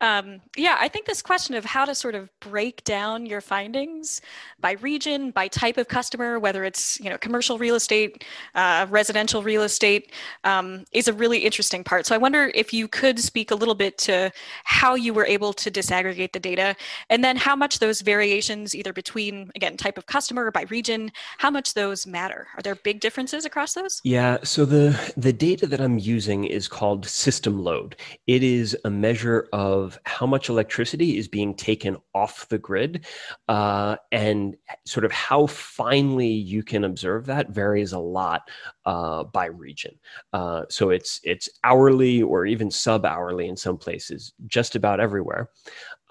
Um, 0.00 0.40
yeah, 0.56 0.76
I 0.78 0.88
think 0.88 1.06
this 1.06 1.22
question 1.22 1.54
of 1.54 1.64
how 1.64 1.84
to 1.84 1.94
sort 1.94 2.14
of 2.14 2.28
break 2.40 2.84
down 2.84 3.26
your 3.26 3.40
findings 3.40 4.20
by 4.60 4.72
region, 4.72 5.30
by 5.30 5.48
type 5.48 5.78
of 5.78 5.88
customer, 5.88 6.38
whether 6.38 6.64
it's 6.64 7.00
you 7.00 7.08
know 7.08 7.18
commercial 7.18 7.58
real 7.58 7.74
estate, 7.74 8.24
uh, 8.54 8.86
residential 8.90 9.42
real 9.42 9.62
estate, 9.62 10.12
um, 10.44 10.84
is 10.92 11.08
a 11.08 11.12
really 11.12 11.38
interesting 11.38 11.82
part. 11.82 12.06
So 12.06 12.14
I 12.14 12.18
wonder 12.18 12.50
if 12.54 12.72
you 12.72 12.86
could 12.88 13.18
speak 13.18 13.50
a 13.50 13.54
little 13.54 13.74
bit 13.74 13.96
to 13.98 14.30
how 14.64 14.94
you 14.94 15.14
were 15.14 15.26
able 15.26 15.52
to 15.54 15.70
disaggregate 15.70 16.32
the 16.32 16.40
data, 16.40 16.76
and 17.10 17.24
then 17.24 17.36
how 17.36 17.56
much 17.56 17.78
those 17.78 18.00
variations, 18.00 18.74
either 18.74 18.92
between 18.92 19.50
again 19.54 19.76
type 19.76 19.98
of 19.98 20.06
customer 20.06 20.46
or 20.46 20.50
by 20.50 20.62
region, 20.64 21.10
how 21.38 21.50
much 21.50 21.74
those 21.74 22.06
matter. 22.06 22.46
Are 22.56 22.62
there 22.62 22.74
big 22.74 23.00
differences 23.00 23.44
across 23.44 23.74
those? 23.74 24.00
Yeah. 24.04 24.38
So 24.42 24.64
the 24.64 25.12
the 25.16 25.32
data 25.32 25.66
that 25.66 25.80
I'm 25.80 25.98
using 25.98 26.44
is 26.44 26.68
called 26.68 27.06
system 27.06 27.62
load. 27.62 27.96
It 28.26 28.42
is 28.42 28.73
a 28.84 28.90
measure 28.90 29.48
of 29.52 29.98
how 30.04 30.26
much 30.26 30.48
electricity 30.48 31.18
is 31.18 31.28
being 31.28 31.54
taken 31.54 31.96
off 32.14 32.48
the 32.48 32.58
grid. 32.58 33.06
Uh, 33.48 33.96
and 34.12 34.56
sort 34.86 35.04
of 35.04 35.12
how 35.12 35.46
finely 35.46 36.28
you 36.28 36.62
can 36.62 36.84
observe 36.84 37.26
that 37.26 37.50
varies 37.50 37.92
a 37.92 37.98
lot 37.98 38.48
uh, 38.86 39.24
by 39.24 39.46
region. 39.46 39.94
Uh, 40.32 40.64
so 40.68 40.90
it's, 40.90 41.20
it's 41.24 41.48
hourly 41.62 42.22
or 42.22 42.46
even 42.46 42.70
sub 42.70 43.04
hourly 43.04 43.48
in 43.48 43.56
some 43.56 43.78
places, 43.78 44.32
just 44.46 44.76
about 44.76 45.00
everywhere. 45.00 45.50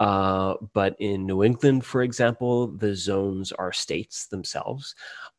Uh, 0.00 0.54
but 0.72 0.96
in 0.98 1.24
New 1.24 1.44
England, 1.44 1.84
for 1.84 2.02
example, 2.02 2.66
the 2.66 2.94
zones 2.96 3.52
are 3.52 3.72
states 3.72 4.26
themselves. 4.26 4.94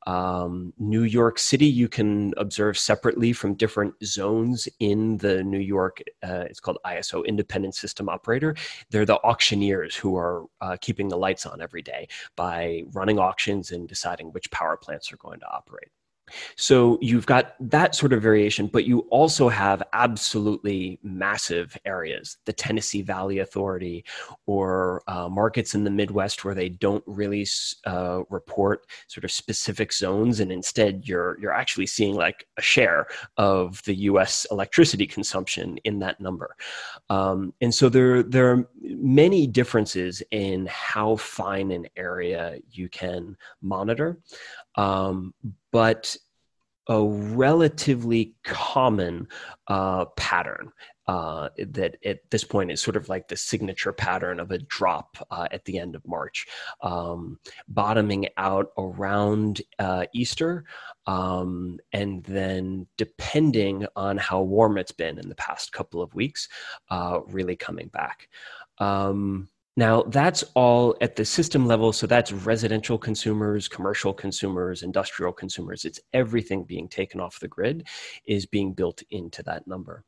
Um, 0.05 0.73
New 0.77 1.03
York 1.03 1.39
City, 1.39 1.65
you 1.65 1.87
can 1.87 2.33
observe 2.37 2.77
separately 2.77 3.33
from 3.33 3.55
different 3.55 3.95
zones 4.03 4.67
in 4.79 5.17
the 5.17 5.43
New 5.43 5.59
York, 5.59 6.01
uh, 6.23 6.45
it's 6.49 6.59
called 6.59 6.77
ISO, 6.85 7.25
Independent 7.25 7.75
System 7.75 8.07
Operator. 8.09 8.55
They're 8.91 9.05
the 9.05 9.19
auctioneers 9.23 9.95
who 9.95 10.15
are 10.15 10.45
uh, 10.61 10.77
keeping 10.79 11.07
the 11.07 11.17
lights 11.17 11.45
on 11.45 11.61
every 11.61 11.81
day 11.81 12.07
by 12.35 12.83
running 12.93 13.17
auctions 13.19 13.71
and 13.71 13.87
deciding 13.87 14.27
which 14.27 14.51
power 14.51 14.77
plants 14.77 15.11
are 15.11 15.17
going 15.17 15.39
to 15.39 15.47
operate. 15.47 15.89
So 16.55 16.97
you've 17.01 17.25
got 17.25 17.55
that 17.59 17.95
sort 17.95 18.13
of 18.13 18.21
variation, 18.21 18.67
but 18.67 18.85
you 18.85 18.99
also 19.09 19.47
have 19.49 19.83
absolutely 19.93 20.99
massive 21.03 21.77
areas, 21.85 22.37
the 22.45 22.53
Tennessee 22.53 23.01
Valley 23.01 23.39
Authority 23.39 24.03
or 24.45 25.03
uh, 25.07 25.29
markets 25.29 25.75
in 25.75 25.83
the 25.83 25.91
Midwest 25.91 26.43
where 26.43 26.55
they 26.55 26.69
don't 26.69 27.03
really 27.05 27.45
uh, 27.85 28.21
report 28.29 28.85
sort 29.07 29.23
of 29.23 29.31
specific 29.31 29.93
zones, 29.93 30.39
and 30.39 30.51
instead 30.51 31.07
you're 31.07 31.39
you're 31.39 31.53
actually 31.53 31.85
seeing 31.85 32.15
like 32.15 32.47
a 32.57 32.61
share 32.61 33.07
of 33.37 33.83
the 33.83 33.95
U.S. 33.95 34.45
electricity 34.51 35.05
consumption 35.05 35.77
in 35.83 35.99
that 35.99 36.19
number. 36.19 36.55
Um, 37.09 37.53
and 37.61 37.73
so 37.73 37.89
there 37.89 38.23
there 38.23 38.51
are 38.51 38.69
many 38.81 39.47
differences 39.47 40.23
in 40.31 40.67
how 40.67 41.17
fine 41.17 41.71
an 41.71 41.87
area 41.95 42.57
you 42.71 42.89
can 42.89 43.37
monitor. 43.61 44.17
Um, 44.77 45.33
but 45.71 46.15
a 46.87 47.03
relatively 47.03 48.35
common 48.43 49.27
uh, 49.67 50.05
pattern 50.15 50.71
uh, 51.07 51.49
that 51.57 51.97
at 52.03 52.19
this 52.31 52.43
point 52.43 52.71
is 52.71 52.81
sort 52.81 52.95
of 52.95 53.09
like 53.09 53.27
the 53.27 53.37
signature 53.37 53.93
pattern 53.93 54.39
of 54.39 54.51
a 54.51 54.57
drop 54.57 55.17
uh, 55.29 55.47
at 55.51 55.63
the 55.65 55.77
end 55.77 55.95
of 55.95 56.07
March, 56.07 56.47
um, 56.81 57.39
bottoming 57.67 58.27
out 58.37 58.71
around 58.77 59.61
uh, 59.77 60.05
Easter, 60.13 60.65
um, 61.05 61.77
and 61.93 62.23
then 62.23 62.87
depending 62.97 63.85
on 63.95 64.17
how 64.17 64.41
warm 64.41 64.77
it's 64.77 64.91
been 64.91 65.19
in 65.19 65.29
the 65.29 65.35
past 65.35 65.71
couple 65.71 66.01
of 66.01 66.13
weeks, 66.15 66.49
uh, 66.89 67.19
really 67.27 67.55
coming 67.55 67.87
back. 67.89 68.27
Um, 68.79 69.47
now, 69.77 70.03
that's 70.03 70.43
all 70.53 70.95
at 71.01 71.17
the 71.17 71.25
system 71.25 71.67
level. 71.67 71.91
So 71.91 72.07
that's 72.07 72.31
residential 72.31 72.97
consumers, 72.97 73.67
commercial 73.67 74.13
consumers, 74.13 74.83
industrial 74.83 75.33
consumers. 75.33 75.83
It's 75.83 75.99
everything 76.13 76.63
being 76.63 76.87
taken 76.87 77.19
off 77.19 77.39
the 77.39 77.49
grid 77.49 77.87
is 78.25 78.45
being 78.45 78.71
built 78.71 79.03
into 79.11 79.43
that 79.43 79.67
number. 79.67 80.05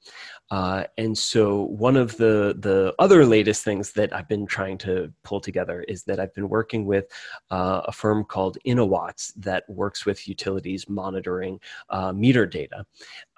Uh, 0.51 0.85
and 0.97 1.17
so, 1.17 1.63
one 1.63 1.97
of 1.97 2.15
the, 2.15 2.55
the 2.59 2.95
other 2.97 3.25
latest 3.25 3.65
things 3.65 3.91
that 3.93 4.15
I've 4.15 4.29
been 4.29 4.45
trying 4.45 4.77
to 4.79 5.11
pull 5.23 5.41
together 5.41 5.81
is 5.81 6.03
that 6.03 6.19
I've 6.19 6.33
been 6.33 6.47
working 6.47 6.85
with 6.85 7.11
uh, 7.51 7.81
a 7.85 7.91
firm 7.91 8.23
called 8.23 8.57
InnoWatts 8.65 9.33
that 9.37 9.69
works 9.69 10.05
with 10.05 10.27
utilities 10.27 10.87
monitoring 10.87 11.59
uh, 11.89 12.13
meter 12.13 12.45
data 12.45 12.85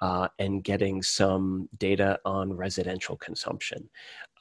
uh, 0.00 0.28
and 0.38 0.64
getting 0.64 1.02
some 1.02 1.68
data 1.78 2.18
on 2.24 2.52
residential 2.52 3.16
consumption. 3.16 3.88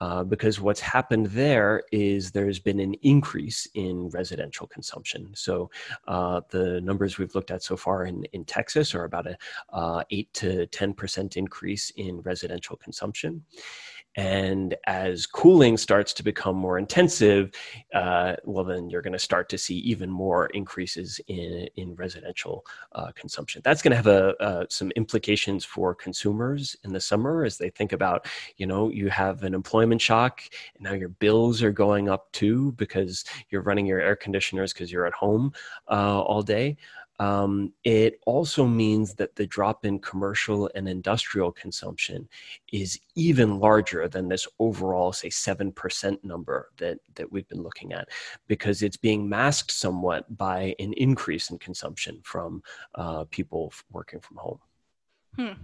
Uh, 0.01 0.23
because 0.23 0.61
what's 0.61 0.79
happened 0.79 1.25
there 1.27 1.83
is 1.91 2.31
there's 2.31 2.59
been 2.59 2.79
an 2.79 2.93
increase 3.01 3.67
in 3.73 4.07
residential 4.09 4.65
consumption. 4.65 5.29
So 5.35 5.69
uh, 6.07 6.39
the 6.51 6.79
numbers 6.79 7.17
we've 7.17 7.35
looked 7.35 7.51
at 7.51 7.63
so 7.63 7.75
far 7.75 8.05
in, 8.05 8.23
in 8.31 8.45
Texas 8.45 8.95
are 8.95 9.03
about 9.03 9.27
a 9.27 9.37
uh, 9.73 10.03
8 10.09 10.33
to 10.35 10.67
10% 10.67 11.35
increase 11.35 11.89
in 11.97 12.21
residential 12.21 12.77
consumption. 12.77 13.43
And 14.15 14.75
as 14.85 15.25
cooling 15.25 15.77
starts 15.77 16.13
to 16.13 16.23
become 16.23 16.55
more 16.55 16.77
intensive, 16.77 17.51
uh, 17.93 18.35
well, 18.43 18.65
then 18.65 18.89
you're 18.89 19.01
going 19.01 19.13
to 19.13 19.19
start 19.19 19.49
to 19.49 19.57
see 19.57 19.77
even 19.77 20.09
more 20.09 20.47
increases 20.47 21.21
in, 21.27 21.69
in 21.75 21.95
residential 21.95 22.65
uh, 22.93 23.11
consumption. 23.13 23.61
That's 23.63 23.81
going 23.81 23.91
to 23.91 23.97
have 23.97 24.07
a, 24.07 24.35
uh, 24.41 24.65
some 24.69 24.91
implications 24.91 25.63
for 25.63 25.93
consumers 25.93 26.75
in 26.83 26.91
the 26.91 26.99
summer 26.99 27.43
as 27.45 27.57
they 27.57 27.69
think 27.69 27.93
about, 27.93 28.27
you 28.57 28.65
know, 28.65 28.89
you 28.89 29.09
have 29.09 29.43
an 29.43 29.53
employment 29.53 30.01
shock 30.01 30.41
and 30.75 30.83
now 30.83 30.93
your 30.93 31.09
bills 31.09 31.61
are 31.61 31.71
going 31.71 32.09
up 32.09 32.31
too 32.31 32.71
because 32.73 33.23
you're 33.49 33.61
running 33.61 33.85
your 33.85 34.01
air 34.01 34.15
conditioners 34.15 34.73
because 34.73 34.91
you're 34.91 35.05
at 35.05 35.13
home 35.13 35.53
uh, 35.89 36.21
all 36.21 36.41
day. 36.41 36.77
Um, 37.19 37.73
it 37.83 38.19
also 38.25 38.65
means 38.65 39.13
that 39.15 39.35
the 39.35 39.45
drop 39.45 39.85
in 39.85 39.99
commercial 39.99 40.69
and 40.73 40.87
industrial 40.87 41.51
consumption 41.51 42.29
is 42.71 42.99
even 43.15 43.59
larger 43.59 44.07
than 44.07 44.29
this 44.29 44.47
overall, 44.57 45.11
say, 45.11 45.27
7% 45.27 46.23
number 46.23 46.69
that, 46.77 46.99
that 47.15 47.31
we've 47.31 47.47
been 47.49 47.61
looking 47.61 47.91
at, 47.93 48.07
because 48.47 48.81
it's 48.81 48.97
being 48.97 49.27
masked 49.27 49.71
somewhat 49.71 50.37
by 50.37 50.75
an 50.79 50.93
increase 50.93 51.49
in 51.49 51.59
consumption 51.59 52.21
from 52.23 52.63
uh, 52.95 53.25
people 53.29 53.73
working 53.91 54.21
from 54.21 54.37
home. 54.37 54.59
Hmm. 55.35 55.63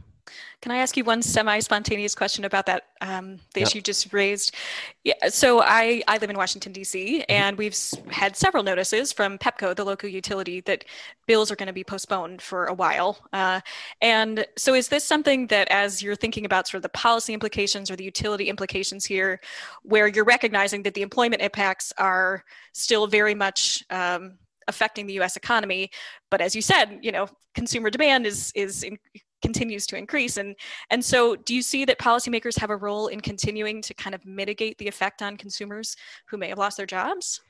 Can 0.62 0.72
I 0.72 0.78
ask 0.78 0.98
you 0.98 1.04
one 1.04 1.22
semi-spontaneous 1.22 2.16
question 2.16 2.46
about 2.46 2.66
that 2.66 2.88
um, 3.02 3.38
the 3.54 3.60
yep. 3.60 3.68
issue 3.68 3.82
just 3.82 4.12
raised? 4.12 4.56
Yeah, 5.04 5.14
so 5.30 5.62
I, 5.62 6.02
I 6.08 6.18
live 6.18 6.30
in 6.30 6.38
Washington 6.38 6.72
D.C. 6.72 7.20
Mm-hmm. 7.20 7.32
and 7.32 7.58
we've 7.58 7.78
had 8.10 8.36
several 8.36 8.64
notices 8.64 9.12
from 9.12 9.38
Pepco, 9.38 9.76
the 9.76 9.84
local 9.84 10.10
utility, 10.10 10.62
that 10.62 10.86
bills 11.28 11.52
are 11.52 11.56
going 11.56 11.68
to 11.68 11.74
be 11.74 11.84
postponed 11.84 12.42
for 12.42 12.66
a 12.66 12.74
while. 12.74 13.20
Uh, 13.34 13.62
and 14.02 14.46
so, 14.58 14.74
is 14.74 14.88
this 14.88 15.04
something 15.04 15.48
that, 15.48 15.68
as 15.70 16.02
you're 16.02 16.16
thinking 16.16 16.46
about 16.46 16.68
sort 16.68 16.80
of 16.80 16.84
the 16.84 16.90
policy 16.90 17.34
implications 17.34 17.92
or 17.92 17.96
the 17.96 18.04
utility 18.04 18.50
implications 18.50 19.06
here, 19.06 19.40
where 19.84 20.08
you're 20.08 20.26
recognizing 20.26 20.82
that 20.84 20.94
the 20.94 21.02
employment 21.02 21.42
impacts 21.42 21.94
are 21.98 22.44
still 22.74 23.08
very 23.08 23.36
much 23.36 23.84
um, 23.90 24.38
affecting 24.68 25.06
the 25.06 25.14
U.S. 25.14 25.36
economy. 25.36 25.92
But 26.32 26.42
as 26.42 26.56
you 26.56 26.62
said, 26.62 27.00
you 27.02 27.12
know, 27.12 27.28
consumer 27.54 27.90
demand 27.90 28.26
is 28.26 28.52
is 28.56 28.84
in, 28.84 28.98
continues 29.42 29.86
to 29.88 29.98
increase. 29.98 30.38
And, 30.38 30.56
and 30.90 31.04
so 31.04 31.36
do 31.36 31.54
you 31.54 31.62
see 31.62 31.86
that 31.86 32.00
policymakers 32.00 32.60
have 32.60 32.70
a 32.70 32.78
role 32.78 33.08
in 33.08 33.20
continuing 33.22 33.82
to 33.84 33.94
kind 33.94 34.16
of 34.16 34.26
mitigate 34.26 34.78
the 34.78 34.88
effect 34.88 35.22
on 35.22 35.38
consumers 35.38 35.96
who 36.28 36.38
may 36.38 36.50
have 36.50 36.58
lost 36.58 36.78
their 36.78 36.86
jobs? 36.86 37.42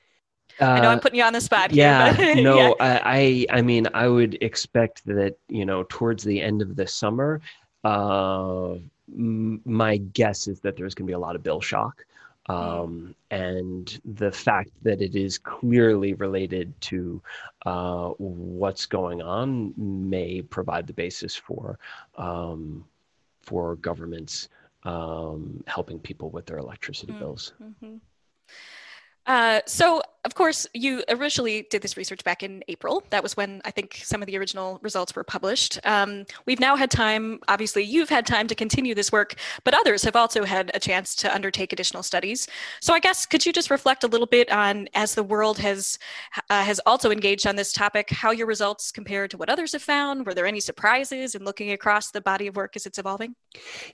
Uh, 0.62 0.66
I 0.66 0.80
know 0.80 0.90
I'm 0.90 0.98
uh, 1.00 1.02
putting 1.02 1.20
you 1.20 1.26
on 1.26 1.34
the 1.34 1.42
spot. 1.42 1.74
Yeah, 1.74 2.14
here, 2.14 2.36
no, 2.44 2.76
yeah. 2.80 3.02
I, 3.04 3.46
I 3.50 3.62
mean, 3.62 3.88
I 3.94 4.08
would 4.08 4.38
expect 4.42 5.06
that 5.06 5.38
you 5.50 5.66
know 5.66 5.84
towards 5.90 6.24
the 6.24 6.42
end 6.42 6.62
of 6.62 6.76
the 6.76 6.88
summer, 6.88 7.42
uh, 7.84 8.76
m- 9.14 9.62
my 9.66 9.98
guess 9.98 10.48
is 10.48 10.60
that 10.62 10.78
there's 10.78 10.96
going 10.96 11.08
to 11.08 11.10
be 11.10 11.16
a 11.16 11.20
lot 11.20 11.36
of 11.36 11.44
bill 11.44 11.62
shock. 11.62 12.06
Mm. 12.50 12.54
um, 12.54 13.16
and 13.32 14.00
the 14.06 14.32
fact 14.32 14.70
that 14.84 15.02
it 15.02 15.16
is 15.16 15.38
clearly 15.38 16.14
related 16.14 16.80
to 16.82 17.22
uh, 17.66 18.10
what's 18.18 18.86
going 18.86 19.22
on 19.22 19.74
may 19.78 20.42
provide 20.42 20.86
the 20.88 20.94
basis 20.94 21.36
for 21.36 21.80
um, 22.18 22.86
for 23.42 23.76
governments 23.78 24.50
um, 24.84 25.64
helping 25.68 26.00
people 26.00 26.30
with 26.30 26.46
their 26.46 26.58
electricity 26.58 27.14
mm 27.14 27.20
bills. 27.20 27.54
Mm-hmm. 27.62 27.96
Uh, 29.26 29.60
so 29.66 30.02
of 30.26 30.34
course, 30.34 30.66
you 30.74 31.04
originally 31.08 31.68
did 31.70 31.84
this 31.84 31.96
research 31.96 32.24
back 32.24 32.42
in 32.42 32.64
April. 32.68 33.04
That 33.12 33.22
was 33.22 33.38
when 33.38 33.62
I 33.64 33.72
think 33.72 34.02
some 34.04 34.24
of 34.24 34.26
the 34.26 34.38
original 34.38 34.80
results 34.82 35.16
were 35.16 35.24
published. 35.24 35.80
Um, 35.86 36.26
we've 36.48 36.60
now 36.60 36.76
had 36.76 36.90
time, 36.90 37.40
obviously, 37.48 37.84
you've 37.84 38.10
had 38.10 38.26
time 38.26 38.48
to 38.48 38.56
continue 38.56 38.96
this 38.96 39.12
work, 39.12 39.36
but 39.64 39.76
others 39.76 40.04
have 40.04 40.16
also 40.16 40.44
had 40.44 40.72
a 40.74 40.80
chance 40.80 41.16
to 41.18 41.34
undertake 41.34 41.72
additional 41.72 42.02
studies. 42.02 42.48
So 42.82 42.94
I 42.94 43.00
guess 43.00 43.28
could 43.28 43.46
you 43.46 43.54
just 43.54 43.70
reflect 43.70 44.04
a 44.04 44.08
little 44.08 44.26
bit 44.26 44.52
on, 44.52 44.90
as 44.96 45.14
the 45.14 45.24
world 45.24 45.60
has 45.60 46.00
uh, 46.50 46.64
has 46.64 46.80
also 46.88 47.12
engaged 47.12 47.46
on 47.46 47.56
this 47.56 47.72
topic, 47.72 48.10
how 48.10 48.32
your 48.32 48.48
results 48.48 48.92
compare 48.92 49.28
to 49.28 49.38
what 49.38 49.50
others 49.50 49.74
have 49.74 49.84
found? 49.84 50.26
Were 50.26 50.34
there 50.34 50.48
any 50.48 50.60
surprises 50.60 51.36
in 51.36 51.44
looking 51.44 51.72
across 51.72 52.10
the 52.10 52.22
body 52.22 52.48
of 52.48 52.56
work 52.56 52.76
as 52.76 52.88
it's 52.88 52.98
evolving? 52.98 53.36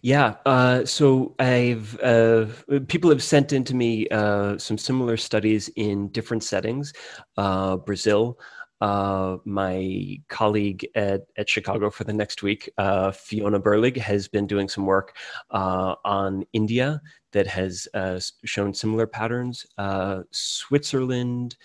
Yeah. 0.02 0.36
Uh, 0.46 0.86
so 0.86 1.36
I've 1.40 2.00
uh, 2.00 2.46
people 2.88 3.10
have 3.10 3.22
sent 3.22 3.52
in 3.52 3.66
to 3.66 3.76
me 3.76 4.08
uh, 4.10 4.58
some 4.58 4.78
similar 4.78 5.18
studies 5.18 5.70
in 5.76 6.08
different 6.08 6.21
settings. 6.42 6.94
Uh, 7.38 7.78
Brazil, 7.78 8.38
uh, 8.82 9.38
my 9.46 10.20
colleague 10.28 10.88
at, 10.96 11.22
at 11.38 11.48
Chicago 11.48 11.90
for 11.92 12.04
the 12.04 12.14
next 12.14 12.42
week, 12.42 12.70
uh, 12.80 13.12
Fiona 13.12 13.60
Burlig, 13.60 13.96
has 13.96 14.28
been 14.28 14.48
doing 14.48 14.68
some 14.68 14.88
work 14.88 15.16
uh, 15.52 15.96
on 16.04 16.44
India 16.52 17.00
that 17.32 17.46
has 17.46 17.88
uh, 17.94 18.20
shown 18.44 18.74
similar 18.74 19.06
patterns. 19.06 19.68
Uh, 19.78 20.22
Switzerland, 20.32 21.56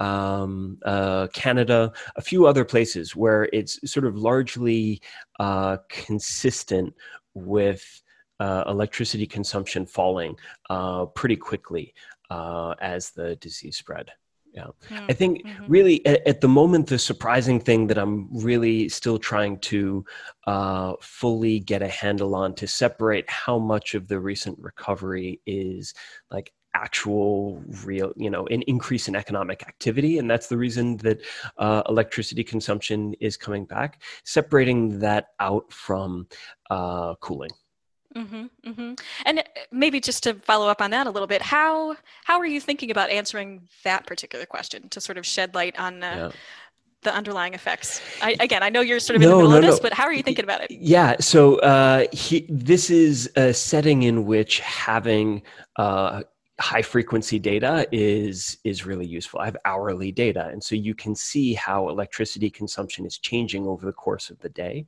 um, 0.00 0.78
Canada, 1.34 1.92
a 2.16 2.22
few 2.22 2.46
other 2.46 2.64
places 2.64 3.14
where 3.14 3.50
it's 3.52 3.78
sort 3.88 4.06
of 4.06 4.16
largely 4.16 5.00
consistent 5.90 6.94
with 7.34 8.02
electricity 8.40 9.26
consumption 9.26 9.86
falling 9.86 10.34
pretty 11.14 11.36
quickly 11.36 11.94
as 12.80 13.10
the 13.10 13.36
disease 13.36 13.76
spread 13.76 14.10
yeah 14.52 14.66
mm-hmm. 14.88 15.06
i 15.08 15.12
think 15.12 15.44
mm-hmm. 15.44 15.66
really 15.66 16.04
at, 16.06 16.26
at, 16.26 16.40
the 16.40 16.48
moment 16.48 16.86
the 16.86 16.98
surprising 16.98 17.58
thing 17.58 17.86
that 17.86 17.98
i'm 17.98 18.28
really 18.30 18.88
still 18.88 19.18
trying 19.18 19.58
to 19.58 20.04
uh, 20.46 20.94
fully 21.00 21.60
get 21.60 21.82
a 21.82 21.88
handle 21.88 22.34
on 22.34 22.54
to 22.54 22.66
separate 22.66 23.28
how 23.30 23.58
much 23.58 23.94
of 23.94 24.08
the 24.08 24.18
recent 24.18 24.58
recovery 24.58 25.40
is 25.46 25.94
like 26.30 26.52
actual 26.74 27.62
real 27.84 28.12
you 28.16 28.30
know 28.30 28.46
an 28.46 28.62
increase 28.62 29.06
in 29.06 29.14
economic 29.14 29.62
activity 29.68 30.18
and 30.18 30.30
that's 30.30 30.46
the 30.46 30.56
reason 30.56 30.96
that 30.98 31.20
uh, 31.58 31.82
electricity 31.88 32.42
consumption 32.42 33.14
is 33.20 33.36
coming 33.36 33.64
back 33.66 34.02
separating 34.24 34.98
that 34.98 35.26
out 35.38 35.70
from 35.70 36.26
uh, 36.70 37.14
cooling 37.16 37.50
Mm-hmm, 38.16 38.70
mm-hmm. 38.70 38.94
And 39.24 39.38
uh, 39.38 39.42
maybe 39.70 40.00
just 40.00 40.22
to 40.24 40.34
follow 40.34 40.68
up 40.68 40.80
on 40.80 40.90
that 40.90 41.06
a 41.06 41.10
little 41.10 41.26
bit, 41.26 41.42
how 41.42 41.96
how 42.24 42.38
are 42.38 42.46
you 42.46 42.60
thinking 42.60 42.90
about 42.90 43.10
answering 43.10 43.68
that 43.84 44.06
particular 44.06 44.46
question 44.46 44.88
to 44.90 45.00
sort 45.00 45.18
of 45.18 45.26
shed 45.26 45.54
light 45.54 45.78
on 45.78 46.02
uh, 46.02 46.06
yeah. 46.06 46.30
the 47.02 47.14
underlying 47.14 47.54
effects? 47.54 48.00
I, 48.20 48.36
again, 48.40 48.62
I 48.62 48.68
know 48.68 48.80
you're 48.80 49.00
sort 49.00 49.16
of 49.16 49.22
no, 49.22 49.26
in 49.26 49.30
the 49.30 49.36
middle 49.36 49.50
no, 49.50 49.56
of 49.58 49.62
this, 49.64 49.76
no. 49.76 49.82
but 49.82 49.92
how 49.94 50.04
are 50.04 50.12
you 50.12 50.22
thinking 50.22 50.44
about 50.44 50.62
it? 50.62 50.70
Yeah, 50.70 51.16
so 51.20 51.56
uh, 51.60 52.06
he, 52.12 52.46
this 52.48 52.90
is 52.90 53.30
a 53.36 53.54
setting 53.54 54.02
in 54.02 54.26
which 54.26 54.60
having 54.60 55.42
uh, 55.76 56.22
high 56.62 56.80
frequency 56.80 57.40
data 57.40 57.88
is 57.90 58.58
is 58.62 58.86
really 58.86 59.06
useful. 59.06 59.40
I 59.40 59.46
have 59.46 59.56
hourly 59.64 60.12
data, 60.12 60.46
and 60.52 60.62
so 60.62 60.76
you 60.76 60.94
can 60.94 61.14
see 61.16 61.54
how 61.54 61.88
electricity 61.88 62.50
consumption 62.50 63.04
is 63.04 63.18
changing 63.18 63.66
over 63.66 63.84
the 63.84 63.92
course 63.92 64.30
of 64.30 64.38
the 64.38 64.48
day 64.48 64.86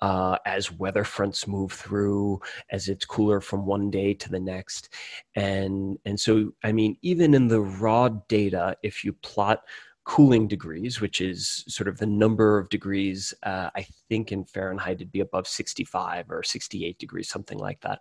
uh, 0.00 0.36
as 0.44 0.70
weather 0.70 1.04
fronts 1.04 1.48
move 1.48 1.72
through, 1.72 2.40
as 2.70 2.88
it's 2.88 3.06
cooler 3.06 3.40
from 3.40 3.64
one 3.64 3.90
day 3.90 4.12
to 4.12 4.28
the 4.28 4.38
next, 4.38 4.90
and 5.34 5.98
and 6.04 6.20
so 6.20 6.52
I 6.62 6.72
mean, 6.72 6.98
even 7.00 7.32
in 7.32 7.48
the 7.48 7.62
raw 7.62 8.10
data, 8.28 8.76
if 8.82 9.02
you 9.02 9.14
plot 9.14 9.62
cooling 10.08 10.48
degrees, 10.48 11.02
which 11.02 11.20
is 11.20 11.64
sort 11.68 11.86
of 11.86 11.98
the 11.98 12.06
number 12.06 12.56
of 12.56 12.70
degrees, 12.70 13.34
uh, 13.42 13.68
I 13.76 13.86
think 14.08 14.32
in 14.32 14.42
Fahrenheit 14.42 14.94
it'd 14.94 15.12
be 15.12 15.20
above 15.20 15.46
65 15.46 16.30
or 16.30 16.42
68 16.42 16.98
degrees, 16.98 17.28
something 17.28 17.58
like 17.58 17.78
that. 17.82 18.00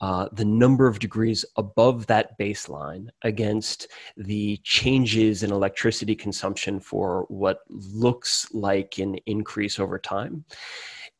Uh, 0.00 0.28
the 0.32 0.44
number 0.44 0.86
of 0.86 1.00
degrees 1.00 1.44
above 1.56 2.06
that 2.06 2.38
baseline 2.38 3.08
against 3.22 3.88
the 4.16 4.58
changes 4.62 5.42
in 5.42 5.50
electricity 5.50 6.14
consumption 6.14 6.78
for 6.78 7.26
what 7.28 7.58
looks 7.68 8.46
like 8.52 8.98
an 8.98 9.16
increase 9.26 9.80
over 9.80 9.98
time 9.98 10.44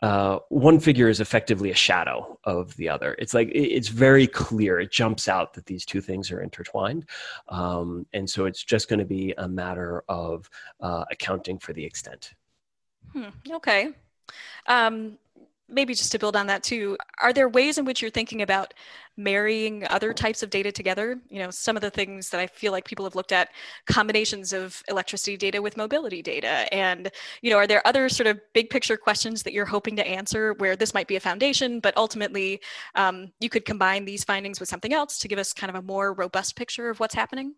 uh, 0.04 0.38
one 0.50 0.78
figure 0.78 1.08
is 1.08 1.18
effectively 1.18 1.70
a 1.70 1.74
shadow 1.74 2.38
of 2.44 2.76
the 2.76 2.86
other. 2.90 3.16
It's 3.18 3.32
like 3.32 3.48
it's 3.54 3.88
very 3.88 4.26
clear. 4.26 4.78
It 4.78 4.92
jumps 4.92 5.28
out 5.28 5.54
that 5.54 5.64
these 5.64 5.86
two 5.86 6.02
things 6.02 6.30
are 6.30 6.42
intertwined, 6.42 7.06
um, 7.48 8.04
and 8.12 8.28
so 8.28 8.44
it's 8.44 8.62
just 8.62 8.90
going 8.90 8.98
to 8.98 9.06
be 9.06 9.32
a 9.38 9.48
matter 9.48 10.04
of 10.10 10.50
uh, 10.80 11.06
accounting 11.10 11.58
for 11.58 11.72
the 11.72 11.82
extent. 11.82 12.34
Hmm, 13.14 13.30
okay. 13.50 13.92
Um, 14.66 15.16
maybe 15.70 15.94
just 15.94 16.12
to 16.12 16.18
build 16.18 16.36
on 16.36 16.48
that 16.48 16.62
too, 16.62 16.98
are 17.22 17.32
there 17.32 17.48
ways 17.48 17.78
in 17.78 17.86
which 17.86 18.02
you're 18.02 18.10
thinking 18.10 18.42
about 18.42 18.74
marrying 19.16 19.86
other 19.88 20.12
types 20.12 20.42
of 20.42 20.50
data 20.50 20.72
together? 20.72 21.18
You 21.28 21.40
know, 21.40 21.50
some 21.50 21.76
of 21.76 21.82
the 21.82 21.90
things 21.90 22.30
that 22.30 22.40
I 22.40 22.46
feel 22.46 22.72
like 22.72 22.84
people 22.84 23.04
have 23.04 23.14
looked 23.14 23.32
at 23.32 23.50
combinations 23.86 24.52
of 24.52 24.82
electricity 24.88 25.36
data 25.36 25.62
with 25.62 25.76
mobility 25.76 26.22
data. 26.22 26.72
And, 26.72 27.10
you 27.42 27.50
know, 27.50 27.56
are 27.56 27.66
there 27.66 27.86
other 27.86 28.08
sort 28.08 28.26
of 28.26 28.40
big 28.52 28.70
picture 28.70 28.96
questions 28.96 29.42
that 29.42 29.52
you're 29.52 29.66
hoping 29.66 29.96
to 29.96 30.06
answer 30.06 30.54
where 30.54 30.76
this 30.76 30.94
might 30.94 31.08
be 31.08 31.16
a 31.16 31.20
foundation, 31.20 31.80
but 31.80 31.96
ultimately 31.96 32.60
um, 32.94 33.32
you 33.40 33.48
could 33.48 33.64
combine 33.64 34.04
these 34.04 34.24
findings 34.24 34.60
with 34.60 34.68
something 34.68 34.92
else 34.92 35.18
to 35.18 35.28
give 35.28 35.38
us 35.38 35.52
kind 35.52 35.70
of 35.70 35.76
a 35.76 35.82
more 35.82 36.12
robust 36.12 36.56
picture 36.56 36.90
of 36.90 37.00
what's 37.00 37.14
happening? 37.14 37.54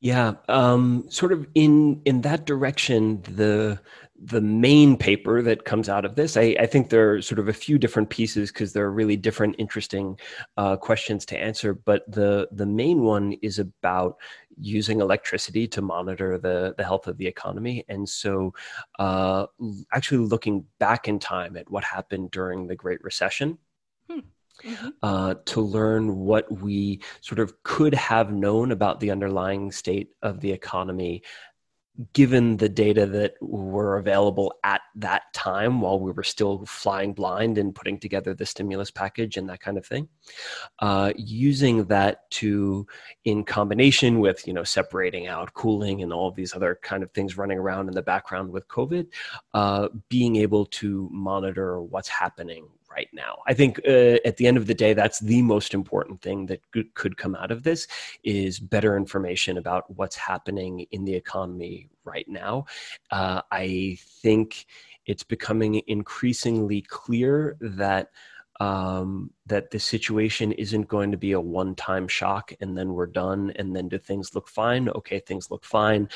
Yeah, 0.00 0.34
um, 0.48 1.04
sort 1.08 1.32
of 1.32 1.46
in 1.54 2.00
in 2.04 2.22
that 2.22 2.46
direction, 2.46 3.22
the 3.22 3.80
the 4.22 4.40
main 4.40 4.96
paper 4.96 5.40
that 5.40 5.64
comes 5.64 5.88
out 5.88 6.04
of 6.04 6.14
this. 6.14 6.36
I, 6.36 6.54
I, 6.60 6.66
think 6.66 6.90
there 6.90 7.14
are 7.14 7.22
sort 7.22 7.38
of 7.38 7.48
a 7.48 7.54
few 7.54 7.78
different 7.78 8.10
pieces 8.10 8.52
because 8.52 8.74
there 8.74 8.84
are 8.84 8.92
really 8.92 9.16
different, 9.16 9.56
interesting 9.58 10.18
uh, 10.58 10.76
questions 11.00 11.24
to 11.24 11.38
answer. 11.38 11.72
But 11.72 12.02
the 12.10 12.46
the 12.52 12.66
main 12.66 13.02
one 13.02 13.32
is 13.40 13.58
about 13.58 14.16
using 14.60 15.00
electricity 15.00 15.66
to 15.68 15.80
monitor 15.80 16.36
the 16.36 16.74
the 16.76 16.84
health 16.84 17.06
of 17.06 17.16
the 17.16 17.26
economy, 17.26 17.84
and 17.88 18.06
so 18.06 18.52
uh, 18.98 19.46
actually 19.92 20.26
looking 20.26 20.66
back 20.78 21.08
in 21.08 21.18
time 21.18 21.56
at 21.56 21.70
what 21.70 21.84
happened 21.84 22.30
during 22.32 22.66
the 22.66 22.76
Great 22.76 23.02
Recession. 23.02 23.58
Hmm. 24.10 24.20
Mm-hmm. 24.62 24.88
Uh, 25.02 25.34
to 25.46 25.62
learn 25.62 26.16
what 26.16 26.44
we 26.60 27.00
sort 27.22 27.38
of 27.38 27.62
could 27.62 27.94
have 27.94 28.30
known 28.30 28.72
about 28.72 29.00
the 29.00 29.10
underlying 29.10 29.72
state 29.72 30.10
of 30.20 30.40
the 30.40 30.52
economy 30.52 31.22
given 32.12 32.56
the 32.56 32.68
data 32.68 33.04
that 33.04 33.34
were 33.40 33.98
available 33.98 34.54
at 34.64 34.80
that 34.94 35.22
time 35.34 35.80
while 35.80 36.00
we 36.00 36.12
were 36.12 36.22
still 36.22 36.64
flying 36.64 37.12
blind 37.12 37.58
and 37.58 37.74
putting 37.74 37.98
together 37.98 38.32
the 38.32 38.46
stimulus 38.46 38.90
package 38.90 39.36
and 39.36 39.48
that 39.48 39.60
kind 39.60 39.76
of 39.76 39.84
thing 39.84 40.08
uh, 40.78 41.12
using 41.16 41.84
that 41.86 42.30
to 42.30 42.86
in 43.24 43.44
combination 43.44 44.20
with 44.20 44.46
you 44.46 44.54
know 44.54 44.64
separating 44.64 45.26
out 45.26 45.52
cooling 45.52 46.02
and 46.02 46.12
all 46.12 46.28
of 46.28 46.34
these 46.34 46.54
other 46.54 46.78
kind 46.82 47.02
of 47.02 47.10
things 47.12 47.36
running 47.36 47.58
around 47.58 47.88
in 47.88 47.94
the 47.94 48.02
background 48.02 48.50
with 48.50 48.66
covid 48.68 49.06
uh, 49.54 49.88
being 50.08 50.36
able 50.36 50.64
to 50.64 51.08
monitor 51.12 51.82
what's 51.82 52.08
happening 52.08 52.66
right 52.90 53.08
now. 53.12 53.38
I 53.46 53.54
think 53.54 53.80
uh, 53.86 54.18
at 54.24 54.36
the 54.36 54.46
end 54.46 54.56
of 54.56 54.66
the 54.66 54.74
day, 54.74 54.92
that's 54.92 55.20
the 55.20 55.42
most 55.42 55.74
important 55.74 56.20
thing 56.22 56.46
that 56.46 56.60
could 56.94 57.16
come 57.16 57.34
out 57.34 57.50
of 57.50 57.62
this 57.62 57.86
is 58.24 58.58
better 58.58 58.96
information 58.96 59.58
about 59.58 59.84
what's 59.96 60.16
happening 60.16 60.86
in 60.90 61.04
the 61.04 61.14
economy 61.14 61.88
right 62.04 62.28
now. 62.28 62.66
Uh, 63.10 63.42
I 63.50 63.98
think 64.22 64.66
it's 65.06 65.22
becoming 65.22 65.82
increasingly 65.86 66.82
clear 66.82 67.56
that. 67.60 68.10
Um, 68.62 69.30
that 69.46 69.70
the 69.70 69.78
situation 69.78 70.52
isn't 70.52 70.86
going 70.86 71.12
to 71.12 71.16
be 71.16 71.32
a 71.32 71.40
one 71.40 71.74
time 71.74 72.06
shock 72.06 72.52
and 72.60 72.76
then 72.76 72.92
we're 72.92 73.06
done 73.06 73.54
and 73.56 73.74
then 73.74 73.88
do 73.88 73.96
things 73.96 74.34
look 74.34 74.48
fine? 74.48 74.90
Okay, 74.90 75.18
things 75.18 75.50
look 75.50 75.64
fine 75.64 76.10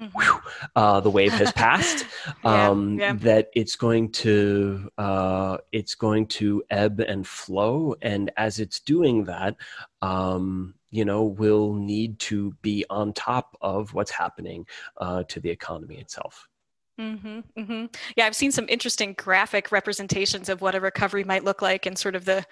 mm-hmm. 0.00 0.68
uh, 0.76 1.00
the 1.00 1.10
wave 1.10 1.32
has 1.32 1.52
passed. 1.52 2.06
yeah, 2.44 2.68
um, 2.68 2.98
yeah. 2.98 3.12
That 3.14 3.50
it's 3.54 3.76
going 3.76 4.10
to 4.12 4.90
uh, 4.98 5.58
it's 5.72 5.94
going 5.94 6.26
to 6.28 6.62
ebb 6.70 7.00
and 7.00 7.26
flow, 7.26 7.94
and 8.02 8.30
as 8.36 8.60
it's 8.60 8.80
doing 8.80 9.24
that, 9.24 9.56
um, 10.00 10.74
you 10.90 11.04
know, 11.04 11.24
we'll 11.24 11.74
need 11.74 12.18
to 12.20 12.52
be 12.62 12.84
on 12.90 13.12
top 13.12 13.56
of 13.60 13.94
what's 13.94 14.10
happening 14.10 14.66
uh, 14.98 15.24
to 15.24 15.40
the 15.40 15.50
economy 15.50 15.96
itself. 15.96 16.48
Mm-hmm, 17.00 17.40
mm-hmm. 17.58 17.86
Yeah, 18.16 18.26
I've 18.26 18.36
seen 18.36 18.52
some 18.52 18.66
interesting 18.68 19.14
graphic 19.14 19.72
representations 19.72 20.48
of 20.48 20.60
what 20.60 20.74
a 20.74 20.80
recovery 20.80 21.24
might 21.24 21.42
look 21.42 21.62
like, 21.62 21.86
and 21.86 21.98
sort 21.98 22.14
of 22.14 22.26
the 22.26 22.44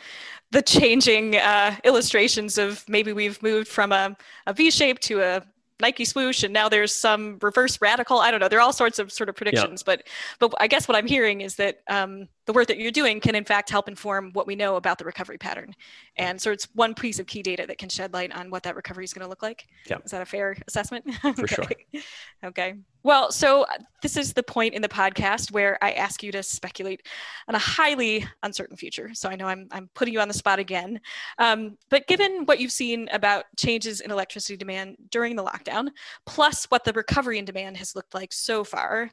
the 0.50 0.62
changing 0.62 1.36
uh, 1.36 1.76
illustrations 1.84 2.56
of 2.56 2.82
maybe 2.88 3.12
we've 3.12 3.40
moved 3.42 3.68
from 3.68 3.92
a, 3.92 4.16
a 4.46 4.54
V 4.54 4.70
shape 4.70 4.98
to 5.00 5.20
a 5.20 5.42
Nike 5.80 6.04
swoosh 6.04 6.42
and 6.42 6.52
now 6.52 6.68
there's 6.68 6.94
some 6.94 7.38
reverse 7.40 7.80
radical. 7.80 8.18
I 8.18 8.30
don't 8.30 8.40
know. 8.40 8.48
There 8.48 8.58
are 8.58 8.62
all 8.62 8.72
sorts 8.72 8.98
of 8.98 9.10
sort 9.12 9.28
of 9.28 9.36
predictions, 9.36 9.82
yeah. 9.86 9.96
but 9.96 10.06
but 10.38 10.54
I 10.60 10.66
guess 10.66 10.88
what 10.88 10.96
I'm 10.96 11.06
hearing 11.06 11.40
is 11.40 11.56
that 11.56 11.80
um, 11.88 12.28
the 12.50 12.54
work 12.54 12.66
that 12.66 12.78
you're 12.78 12.90
doing 12.90 13.20
can 13.20 13.36
in 13.36 13.44
fact 13.44 13.70
help 13.70 13.88
inform 13.88 14.32
what 14.32 14.44
we 14.44 14.56
know 14.56 14.74
about 14.74 14.98
the 14.98 15.04
recovery 15.04 15.38
pattern. 15.38 15.72
And 16.16 16.40
so 16.40 16.50
it's 16.50 16.66
one 16.74 16.94
piece 16.94 17.20
of 17.20 17.28
key 17.28 17.42
data 17.42 17.64
that 17.68 17.78
can 17.78 17.88
shed 17.88 18.12
light 18.12 18.34
on 18.34 18.50
what 18.50 18.64
that 18.64 18.74
recovery 18.74 19.04
is 19.04 19.12
going 19.12 19.22
to 19.22 19.28
look 19.28 19.40
like. 19.40 19.68
Yeah. 19.88 19.98
Is 20.04 20.10
that 20.10 20.20
a 20.20 20.26
fair 20.26 20.56
assessment? 20.66 21.04
For 21.22 21.28
okay. 21.28 21.46
sure. 21.46 22.02
Okay. 22.46 22.74
Well, 23.04 23.30
so 23.30 23.64
this 24.02 24.16
is 24.16 24.32
the 24.32 24.42
point 24.42 24.74
in 24.74 24.82
the 24.82 24.88
podcast 24.88 25.52
where 25.52 25.78
I 25.80 25.92
ask 25.92 26.24
you 26.24 26.32
to 26.32 26.42
speculate 26.42 27.06
on 27.46 27.54
a 27.54 27.58
highly 27.58 28.26
uncertain 28.42 28.76
future. 28.76 29.10
So 29.14 29.28
I 29.28 29.36
know 29.36 29.46
I'm, 29.46 29.68
I'm 29.70 29.88
putting 29.94 30.12
you 30.12 30.20
on 30.20 30.28
the 30.28 30.34
spot 30.34 30.58
again. 30.58 31.00
Um, 31.38 31.78
but 31.88 32.08
given 32.08 32.44
what 32.46 32.58
you've 32.58 32.72
seen 32.72 33.08
about 33.12 33.44
changes 33.56 34.00
in 34.00 34.10
electricity 34.10 34.56
demand 34.56 34.96
during 35.10 35.36
the 35.36 35.44
lockdown, 35.44 35.88
plus 36.26 36.64
what 36.64 36.84
the 36.84 36.92
recovery 36.92 37.38
in 37.38 37.44
demand 37.44 37.76
has 37.76 37.94
looked 37.94 38.12
like 38.12 38.32
so 38.32 38.64
far, 38.64 39.10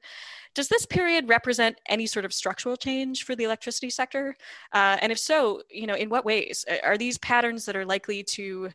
does 0.57 0.69
this 0.69 0.87
period 0.87 1.29
represent 1.29 1.79
any 1.87 2.07
sort 2.07 2.25
of 2.25 2.33
structural 2.33 2.75
change 2.75 3.25
for 3.25 3.35
the 3.35 3.43
electricity 3.43 3.91
sector? 3.91 4.35
Uh, 4.73 4.97
and 4.99 5.11
if 5.11 5.19
so, 5.19 5.61
you 5.69 5.85
know, 5.85 5.93
in 5.93 6.09
what 6.09 6.25
ways? 6.25 6.65
Are 6.83 6.97
these 6.97 7.19
patterns 7.19 7.63
that 7.65 7.75
are 7.75 7.85
likely 7.85 8.23
to 8.23 8.71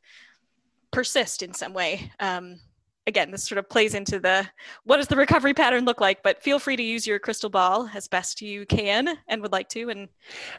persist 0.93 1.43
in 1.43 1.53
some 1.53 1.73
way? 1.73 2.13
Um, 2.21 2.61
again, 3.07 3.31
this 3.31 3.45
sort 3.45 3.59
of 3.59 3.69
plays 3.69 3.95
into 3.95 4.19
the 4.19 4.47
what 4.85 4.99
does 4.99 5.09
the 5.09 5.17
recovery 5.17 5.55
pattern 5.55 5.85
look 5.85 6.01
like? 6.01 6.23
But 6.23 6.43
feel 6.43 6.59
free 6.59 6.77
to 6.77 6.83
use 6.83 7.07
your 7.07 7.19
crystal 7.19 7.51
ball 7.51 7.89
as 7.95 8.09
best 8.09 8.41
you 8.41 8.67
can 8.67 9.19
and 9.29 9.43
would 9.43 9.53
like 9.53 9.69
to 9.71 9.91
and 9.91 10.09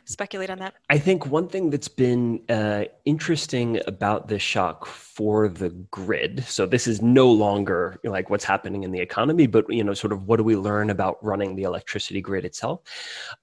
speculate 0.06 0.50
on 0.50 0.60
that. 0.60 0.76
I 0.90 0.98
think 0.98 1.28
one 1.28 1.48
thing 1.48 1.70
that's 1.70 1.88
been 1.88 2.42
uh, 2.50 2.86
interesting 3.06 3.80
about 3.88 4.28
this 4.28 4.42
shock 4.42 4.86
for 4.86 5.48
the 5.48 5.70
grid. 5.70 6.44
So 6.46 6.66
this 6.66 6.88
is 6.88 7.02
no 7.02 7.32
longer 7.32 8.00
like 8.04 8.30
what's 8.30 8.46
happening 8.46 8.84
in 8.84 8.92
the 8.92 9.00
economy, 9.00 9.48
but 9.48 9.66
you 9.70 9.84
know, 9.84 9.94
sort 9.94 10.14
of 10.14 10.28
what 10.28 10.38
do 10.38 10.44
we 10.44 10.56
learn 10.56 10.90
about 10.90 11.24
running 11.24 11.56
the 11.56 11.64
electricity 11.64 12.22
grid 12.22 12.46
itself? 12.46 12.82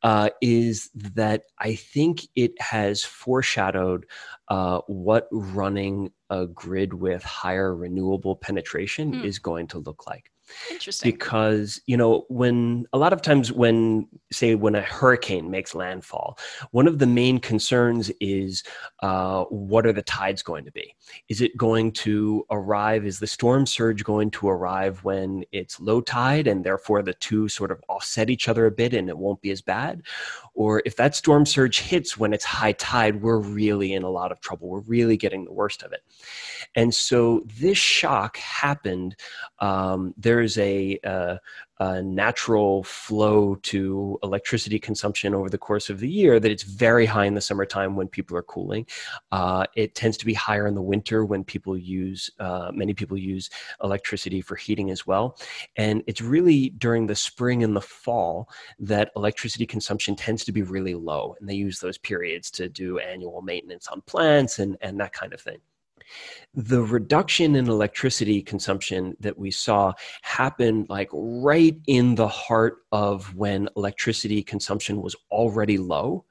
Uh, 0.03 0.31
is 0.41 0.91
that 0.95 1.45
I 1.59 1.75
think 1.75 2.27
it 2.35 2.61
has 2.61 3.05
foreshadowed 3.05 4.07
uh, 4.51 4.81
what 4.89 5.29
running 5.31 6.11
a 6.29 6.47
grid 6.47 6.93
with 6.93 7.23
higher 7.23 7.75
renewable 7.75 8.37
penetration 8.37 9.13
mm. 9.13 9.25
is 9.25 9.39
going 9.39 9.69
to 9.69 9.79
look 9.79 10.07
like. 10.07 10.31
Interesting. 10.71 11.11
Because, 11.11 11.81
you 11.87 11.97
know, 11.97 12.25
when 12.29 12.87
a 12.93 12.99
lot 12.99 13.13
of 13.13 13.23
times 13.23 13.53
when, 13.53 14.07
say, 14.33 14.55
when 14.55 14.75
a 14.75 14.83
hurricane 14.83 15.51
makes 15.51 15.75
landfall, 15.75 16.39
one 16.71 16.87
of 16.87 16.99
the 16.99 17.07
main 17.07 17.39
concerns 17.39 18.11
is 18.21 18.63
uh, 19.01 19.45
what 19.45 19.87
are 19.87 19.93
the 19.93 20.03
tides 20.03 20.43
going 20.43 20.65
to 20.65 20.73
be? 20.73 20.95
Is 21.29 21.41
it 21.41 21.57
going 21.57 21.93
to 21.93 22.47
arrive? 22.51 23.07
Is 23.07 23.19
the 23.19 23.27
storm 23.27 23.67
surge 23.67 24.05
going 24.05 24.31
to 24.33 24.49
arrive 24.49 25.03
when 25.05 25.45
it's 25.53 25.81
low 25.81 26.01
tide 26.01 26.47
and 26.47 26.65
therefore 26.65 27.03
the 27.03 27.15
two 27.15 27.49
sort 27.49 27.71
of 27.71 27.83
offset 27.89 28.31
each 28.31 28.49
other 28.49 28.67
a 28.67 28.71
bit 28.71 28.95
and 28.95 29.09
it 29.09 29.19
won't 29.19 29.41
be 29.41 29.51
as 29.51 29.63
bad? 29.63 30.03
Or 30.55 30.83
if 30.85 30.97
that 30.97 31.15
storm 31.15 31.47
surge 31.47 31.81
hits 31.81 32.19
when 32.19 32.33
it's 32.33 32.45
high 32.45 32.73
tide, 32.73 33.23
we're 33.23 33.39
really 33.39 33.95
in 33.95 34.03
a 34.03 34.11
lot 34.11 34.33
of 34.33 34.41
trouble. 34.41 34.69
We're 34.69 34.81
really 34.81 35.17
getting 35.17 35.45
the 35.45 35.53
worst 35.53 35.83
of 35.83 35.93
it. 35.93 36.03
And 36.75 36.95
so 36.95 37.43
this 37.59 37.79
shock 37.79 38.37
happened. 38.37 39.17
Um, 39.59 40.15
there's 40.41 40.57
a, 40.57 40.99
uh, 41.05 41.37
a, 41.81 42.03
natural 42.03 42.83
flow 42.83 43.57
to 43.57 44.19
electricity 44.23 44.79
consumption 44.79 45.35
over 45.35 45.51
the 45.51 45.59
course 45.59 45.91
of 45.91 46.01
the 46.01 46.09
year 46.09 46.41
that 46.41 46.51
it's 46.51 46.63
very 46.63 47.05
high 47.05 47.27
in 47.27 47.35
the 47.35 47.43
summertime 47.43 47.95
when 47.95 48.09
people 48.09 48.39
are 48.39 48.43
cooling. 48.43 48.87
Uh, 49.33 49.67
it 49.77 49.95
tends 49.95 50.17
to 50.17 50.25
be 50.25 50.33
higher 50.33 50.67
in 50.67 50.75
the 50.75 50.81
winter 50.81 51.27
when 51.27 51.45
people 51.45 51.77
use, 51.77 52.31
uh, 52.39 52.71
many 52.73 52.95
people 52.95 53.19
use 53.19 53.51
electricity 53.83 54.41
for 54.41 54.57
heating 54.57 54.91
as 54.91 55.07
well. 55.07 55.37
And 55.77 56.03
it's 56.07 56.23
really 56.23 56.71
during 56.71 57.07
the 57.07 57.15
spring 57.15 57.63
and 57.63 57.77
the 57.77 57.83
fall 57.83 58.49
that 58.79 59.11
electricity 59.17 59.67
consumption 59.67 60.17
tends 60.17 60.43
to 60.47 60.53
be 60.53 60.63
really 60.63 60.95
low. 60.95 61.37
And 61.39 61.47
they 61.47 61.55
use 61.55 61.81
those 61.81 61.99
periods 61.99 62.51
to 62.53 62.71
do 62.71 62.99
annual 62.99 63.43
maintenance 63.43 63.89
on 63.89 64.01
plants 64.03 64.59
and, 64.59 64.79
and 64.81 64.99
that 65.01 65.13
kind 65.13 65.35
of 65.35 65.41
thing 65.43 65.59
the 66.55 66.83
reduction 66.83 67.55
in 67.55 67.69
electricity 67.69 68.43
consumption 68.43 69.17
that 69.21 69.39
we 69.39 69.51
saw 69.51 69.93
happened 70.23 70.87
like 70.89 71.09
right 71.13 71.77
in 71.87 72.17
the 72.17 72.27
heart 72.27 72.79
of 72.91 73.35
when 73.37 73.69
electricity 73.77 74.43
consumption 74.43 75.01
was 75.01 75.15
already 75.31 75.79
low. 75.79 76.25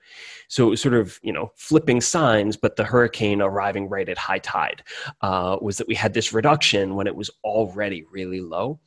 So 0.49 0.67
it 0.67 0.69
was 0.71 0.81
sort 0.81 0.95
of, 0.95 1.19
you 1.21 1.31
know, 1.31 1.51
flipping 1.55 2.01
signs, 2.01 2.57
but 2.57 2.75
the 2.75 2.83
hurricane 2.83 3.41
arriving 3.41 3.87
right 3.87 4.09
at 4.09 4.17
high 4.17 4.39
tide 4.39 4.83
uh, 5.21 5.57
was 5.61 5.77
that 5.77 5.87
we 5.87 5.95
had 5.95 6.13
this 6.13 6.33
reduction 6.33 6.95
when 6.95 7.07
it 7.07 7.15
was 7.15 7.29
already 7.43 8.03
really 8.11 8.41
low. 8.41 8.79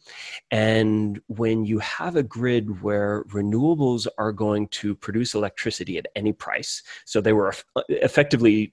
And 0.50 1.20
when 1.28 1.64
you 1.64 1.78
have 1.78 2.16
a 2.16 2.22
grid 2.22 2.82
where 2.82 3.24
renewables 3.24 4.06
are 4.18 4.32
going 4.32 4.68
to 4.68 4.94
produce 4.94 5.34
electricity 5.34 5.96
at 5.96 6.06
any 6.16 6.32
price, 6.32 6.82
so 7.06 7.20
they 7.20 7.32
were 7.32 7.54
effectively 7.88 8.72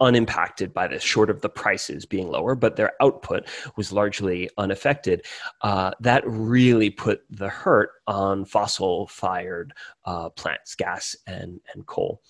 unimpacted 0.00 0.72
by 0.74 0.86
this, 0.88 1.02
short 1.02 1.30
of 1.30 1.40
the 1.40 1.48
prices 1.48 2.04
being 2.04 2.28
lower, 2.28 2.54
but 2.54 2.76
their 2.76 2.92
output 3.00 3.48
was 3.76 3.92
largely 3.92 4.48
unaffected. 4.58 5.24
Uh, 5.62 5.92
that 6.00 6.22
really 6.26 6.90
put 6.90 7.22
the 7.30 7.48
hurt 7.48 7.90
on 8.06 8.44
fossil 8.44 9.06
fired 9.08 9.72
uh, 10.04 10.28
plants, 10.30 10.74
gas 10.74 11.16
and, 11.26 11.60
and 11.74 11.86
coal. 11.86 12.22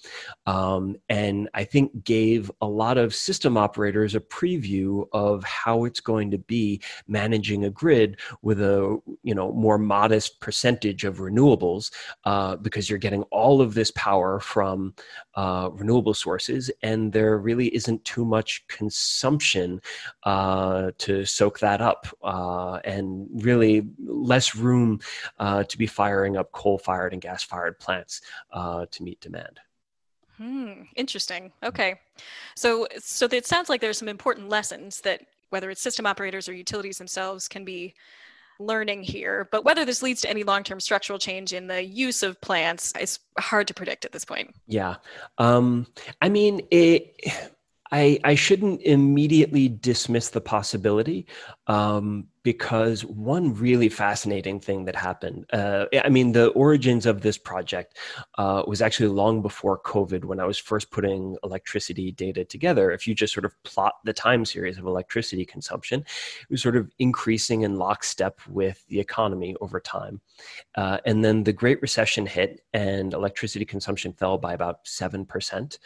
Um, 0.46 0.96
and 1.08 1.48
I 1.54 1.64
think 1.64 2.04
gave 2.04 2.50
a 2.60 2.66
lot 2.66 2.96
of 2.98 3.14
system 3.14 3.56
operators 3.56 4.14
a 4.14 4.20
preview 4.20 5.06
of 5.12 5.44
how 5.44 5.84
it's 5.84 6.00
going 6.00 6.30
to 6.30 6.38
be 6.38 6.80
managing 7.06 7.64
a 7.64 7.70
grid 7.70 8.18
with 8.42 8.60
a 8.60 8.98
you 9.22 9.34
know 9.34 9.52
more 9.52 9.78
modest 9.78 10.40
percentage 10.40 11.04
of 11.04 11.18
renewables 11.18 11.90
uh, 12.24 12.56
because 12.56 12.88
you're 12.88 12.98
getting 12.98 13.22
all 13.24 13.60
of 13.60 13.74
this 13.74 13.90
power 13.92 14.40
from 14.40 14.94
uh, 15.34 15.68
renewable 15.72 16.14
sources 16.14 16.70
and 16.82 17.12
there 17.12 17.38
really 17.38 17.74
isn't 17.74 18.04
too 18.04 18.24
much 18.24 18.64
consumption 18.68 19.80
uh, 20.24 20.90
to 20.98 21.24
soak 21.24 21.58
that 21.58 21.80
up 21.80 22.06
uh, 22.22 22.78
and 22.84 23.26
really 23.44 23.86
less 23.98 24.56
room 24.56 24.98
uh, 25.38 25.62
to 25.68 25.78
be 25.78 25.86
firing 25.86 26.36
up 26.36 26.52
coal 26.52 26.78
fired 26.78 27.12
and 27.12 27.22
gas 27.22 27.42
fired 27.42 27.78
plants 27.78 28.20
uh, 28.52 28.86
to 28.90 29.02
meet 29.02 29.20
demand. 29.20 29.60
Hmm, 30.36 30.82
interesting. 30.96 31.52
Okay. 31.62 32.00
So 32.54 32.86
so 32.98 33.26
it 33.30 33.46
sounds 33.46 33.68
like 33.68 33.80
there's 33.80 33.98
some 33.98 34.08
important 34.08 34.48
lessons 34.48 35.00
that 35.02 35.22
whether 35.50 35.70
it's 35.70 35.80
system 35.80 36.06
operators 36.06 36.48
or 36.48 36.52
utilities 36.52 36.98
themselves 36.98 37.48
can 37.48 37.64
be 37.64 37.94
learning 38.58 39.02
here. 39.02 39.48
But 39.50 39.64
whether 39.64 39.84
this 39.84 40.02
leads 40.02 40.22
to 40.22 40.30
any 40.30 40.42
long-term 40.42 40.80
structural 40.80 41.18
change 41.18 41.52
in 41.52 41.66
the 41.66 41.82
use 41.82 42.22
of 42.22 42.40
plants, 42.40 42.92
is 42.98 43.18
hard 43.38 43.68
to 43.68 43.74
predict 43.74 44.04
at 44.04 44.12
this 44.12 44.24
point. 44.24 44.54
Yeah. 44.66 44.96
Um, 45.38 45.86
I 46.20 46.28
mean, 46.28 46.66
it 46.70 47.14
I, 47.92 48.18
I 48.24 48.34
shouldn't 48.34 48.82
immediately 48.82 49.68
dismiss 49.68 50.30
the 50.30 50.40
possibility 50.40 51.26
um, 51.66 52.26
because 52.46 53.04
one 53.04 53.52
really 53.54 53.88
fascinating 53.88 54.60
thing 54.60 54.84
that 54.84 54.94
happened. 54.94 55.44
Uh, 55.52 55.86
I 56.04 56.08
mean, 56.08 56.30
the 56.30 56.50
origins 56.50 57.04
of 57.04 57.20
this 57.20 57.36
project 57.36 57.98
uh, 58.38 58.62
was 58.68 58.80
actually 58.80 59.08
long 59.08 59.42
before 59.42 59.80
COVID 59.80 60.24
when 60.24 60.38
I 60.38 60.44
was 60.44 60.56
first 60.56 60.92
putting 60.92 61.36
electricity 61.42 62.12
data 62.12 62.44
together. 62.44 62.92
If 62.92 63.04
you 63.04 63.16
just 63.16 63.34
sort 63.34 63.46
of 63.46 63.60
plot 63.64 63.94
the 64.04 64.12
time 64.12 64.44
series 64.44 64.78
of 64.78 64.86
electricity 64.86 65.44
consumption, 65.44 66.02
it 66.02 66.48
was 66.48 66.62
sort 66.62 66.76
of 66.76 66.88
increasing 67.00 67.62
in 67.62 67.78
lockstep 67.78 68.38
with 68.48 68.84
the 68.86 69.00
economy 69.00 69.56
over 69.60 69.80
time. 69.80 70.20
Uh, 70.76 70.98
and 71.04 71.24
then 71.24 71.42
the 71.42 71.52
Great 71.52 71.82
Recession 71.82 72.26
hit 72.26 72.60
and 72.72 73.12
electricity 73.12 73.64
consumption 73.64 74.12
fell 74.12 74.38
by 74.38 74.54
about 74.54 74.84
7%. 74.84 75.78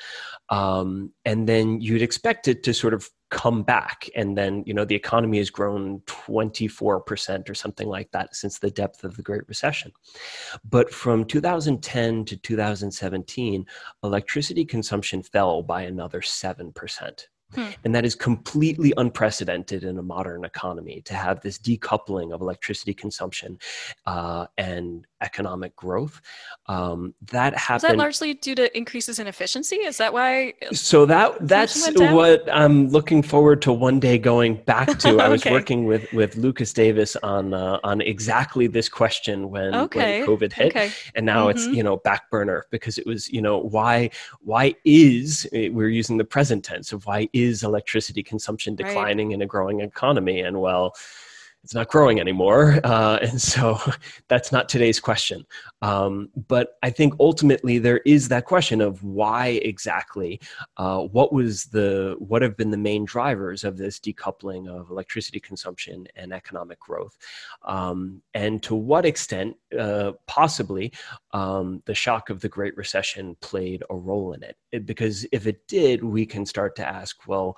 Um, 0.50 1.14
and 1.24 1.48
then 1.48 1.80
you'd 1.80 2.02
expect 2.02 2.48
it 2.48 2.62
to 2.64 2.74
sort 2.74 2.92
of 2.92 3.08
come 3.30 3.62
back 3.62 4.08
and 4.16 4.36
then 4.36 4.62
you 4.66 4.74
know 4.74 4.84
the 4.84 4.94
economy 4.94 5.38
has 5.38 5.50
grown 5.50 6.00
24% 6.00 7.48
or 7.48 7.54
something 7.54 7.88
like 7.88 8.10
that 8.10 8.34
since 8.34 8.58
the 8.58 8.70
depth 8.70 9.04
of 9.04 9.16
the 9.16 9.22
great 9.22 9.48
recession. 9.48 9.92
But 10.68 10.92
from 10.92 11.24
2010 11.24 12.24
to 12.26 12.36
2017 12.36 13.66
electricity 14.02 14.64
consumption 14.64 15.22
fell 15.22 15.62
by 15.62 15.82
another 15.82 16.20
7% 16.20 17.26
Hmm. 17.54 17.66
And 17.84 17.94
that 17.94 18.04
is 18.04 18.14
completely 18.14 18.92
unprecedented 18.96 19.84
in 19.84 19.98
a 19.98 20.02
modern 20.02 20.44
economy 20.44 21.02
to 21.02 21.14
have 21.14 21.40
this 21.40 21.58
decoupling 21.58 22.32
of 22.32 22.40
electricity 22.40 22.94
consumption 22.94 23.58
uh, 24.06 24.46
and 24.56 25.06
economic 25.22 25.74
growth. 25.76 26.20
Um, 26.66 27.14
that 27.30 27.56
happened. 27.56 27.84
Is 27.84 27.90
that 27.90 27.96
largely 27.98 28.34
due 28.34 28.54
to 28.54 28.76
increases 28.76 29.18
in 29.18 29.26
efficiency? 29.26 29.76
Is 29.76 29.98
that 29.98 30.12
why? 30.12 30.54
So 30.72 31.06
that 31.06 31.36
that's 31.46 31.90
what 31.96 32.48
I'm 32.52 32.88
looking 32.88 33.22
forward 33.22 33.60
to 33.62 33.72
one 33.72 34.00
day 34.00 34.18
going 34.18 34.56
back 34.64 34.86
to. 35.00 35.14
okay. 35.14 35.24
I 35.24 35.28
was 35.28 35.44
working 35.44 35.84
with 35.84 36.10
with 36.12 36.36
Lucas 36.36 36.72
Davis 36.72 37.16
on 37.16 37.54
uh, 37.54 37.78
on 37.84 38.00
exactly 38.00 38.66
this 38.66 38.88
question 38.88 39.50
when, 39.50 39.74
okay. 39.74 40.20
when 40.20 40.28
COVID 40.28 40.52
hit, 40.52 40.68
okay. 40.68 40.90
and 41.14 41.26
now 41.26 41.48
mm-hmm. 41.48 41.58
it's 41.58 41.66
you 41.66 41.82
know 41.82 41.96
back 41.98 42.30
burner 42.30 42.66
because 42.70 42.98
it 42.98 43.06
was 43.06 43.28
you 43.30 43.42
know 43.42 43.58
why 43.58 44.10
why 44.40 44.74
is 44.84 45.46
we're 45.52 45.88
using 45.88 46.16
the 46.16 46.24
present 46.24 46.64
tense 46.64 46.92
of 46.92 47.04
why 47.06 47.28
is 47.32 47.39
electricity 47.62 48.22
consumption 48.22 48.74
declining 48.74 49.28
right. 49.28 49.34
in 49.34 49.42
a 49.42 49.46
growing 49.46 49.80
economy? 49.80 50.40
And 50.40 50.60
well, 50.60 50.94
it's 51.62 51.74
not 51.74 51.88
growing 51.88 52.20
anymore. 52.20 52.78
Uh, 52.90 53.18
and 53.22 53.40
so 53.40 53.78
that's 54.28 54.50
not 54.50 54.68
today's 54.68 54.98
question. 54.98 55.46
Um, 55.80 56.28
but 56.48 56.76
I 56.82 56.90
think 56.90 57.14
ultimately 57.20 57.78
there 57.78 57.98
is 57.98 58.28
that 58.28 58.46
question 58.46 58.80
of 58.80 59.04
why 59.04 59.60
exactly, 59.62 60.40
uh, 60.76 61.00
what 61.02 61.32
was 61.32 61.66
the, 61.66 62.16
what 62.18 62.42
have 62.42 62.56
been 62.56 62.70
the 62.70 62.76
main 62.76 63.04
drivers 63.04 63.62
of 63.62 63.76
this 63.76 64.00
decoupling 64.00 64.68
of 64.68 64.90
electricity 64.90 65.38
consumption 65.38 66.08
and 66.16 66.32
economic 66.32 66.80
growth? 66.80 67.16
Um, 67.62 68.22
and 68.34 68.60
to 68.64 68.74
what 68.74 69.06
extent, 69.06 69.56
uh, 69.78 70.12
possibly, 70.26 70.92
um, 71.32 71.82
the 71.84 71.94
shock 71.94 72.28
of 72.30 72.40
the 72.40 72.48
Great 72.48 72.76
Recession 72.76 73.36
played 73.40 73.84
a 73.88 73.94
role 73.94 74.32
in 74.32 74.42
it? 74.42 74.56
it? 74.72 74.84
Because 74.84 75.26
if 75.30 75.46
it 75.46 75.66
did, 75.68 76.02
we 76.02 76.26
can 76.26 76.44
start 76.44 76.74
to 76.76 76.88
ask, 76.88 77.28
well, 77.28 77.56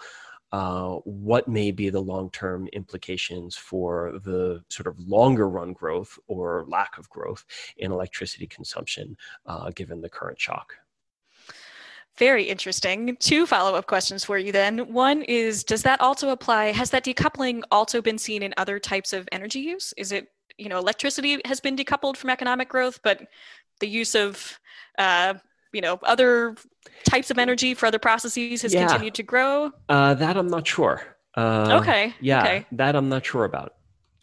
uh, 0.53 0.97
what 1.05 1.49
may 1.49 1.71
be 1.71 1.89
the 1.89 2.01
long 2.01 2.31
term 2.31 2.69
implications 2.75 3.57
for 3.57 4.19
the 4.25 4.63
sort 4.69 4.87
of 4.87 4.99
longer 5.01 5.49
run 5.49 5.73
growth 5.73 6.19
or 6.29 6.65
lack 6.69 6.99
of 6.99 7.09
growth 7.09 7.45
in 7.79 7.91
electricity 7.91 8.47
consumption 8.47 9.17
uh, 9.47 9.71
given 9.75 10.01
the 10.01 10.09
current 10.11 10.41
shock. 10.41 10.75
Very 12.19 12.45
interesting. 12.45 13.17
Two 13.19 13.47
follow 13.47 13.75
up 13.75 13.87
questions 13.87 14.25
for 14.25 14.37
you 14.37 14.53
then. 14.53 14.93
One 14.93 15.23
is 15.23 15.65
Does 15.65 15.83
that 15.83 16.01
also 16.03 16.29
apply? 16.29 16.67
Has 16.67 16.91
that 16.91 17.05
decoupling 17.05 17.63
also 17.71 18.03
been 18.03 18.19
seen 18.19 18.43
in 18.43 18.53
other 18.59 18.79
types 18.79 19.15
of 19.15 19.27
energy 19.33 19.61
use? 19.61 19.95
Is 19.97 20.13
it, 20.13 20.29
you 20.59 20.69
know, 20.69 20.79
electricity 20.79 21.41
has 21.47 21.61
been 21.61 21.77
decoupled 21.77 22.19
from 22.19 22.29
economic 22.29 22.69
growth, 22.69 23.01
but 23.03 23.27
the 23.81 23.89
use 23.89 24.15
of 24.15 24.61
uh, 24.99 25.35
you 25.73 25.81
know 25.81 25.99
other 26.03 26.57
types 27.05 27.31
of 27.31 27.39
energy 27.39 27.75
for 27.75 27.87
other 27.87 27.99
processes 27.99 28.63
has 28.63 28.75
yeah. 28.75 28.87
continued 28.87 29.15
to 29.15 29.23
grow? 29.23 29.73
Uh, 29.89 30.15
that 30.15 30.37
I'm 30.37 30.49
not 30.49 30.67
sure. 30.67 31.03
Uh, 31.35 31.79
okay. 31.81 32.15
Yeah, 32.21 32.43
okay. 32.43 32.67
that 32.73 32.95
I'm 32.95 33.09
not 33.09 33.25
sure 33.25 33.45
about. 33.45 33.75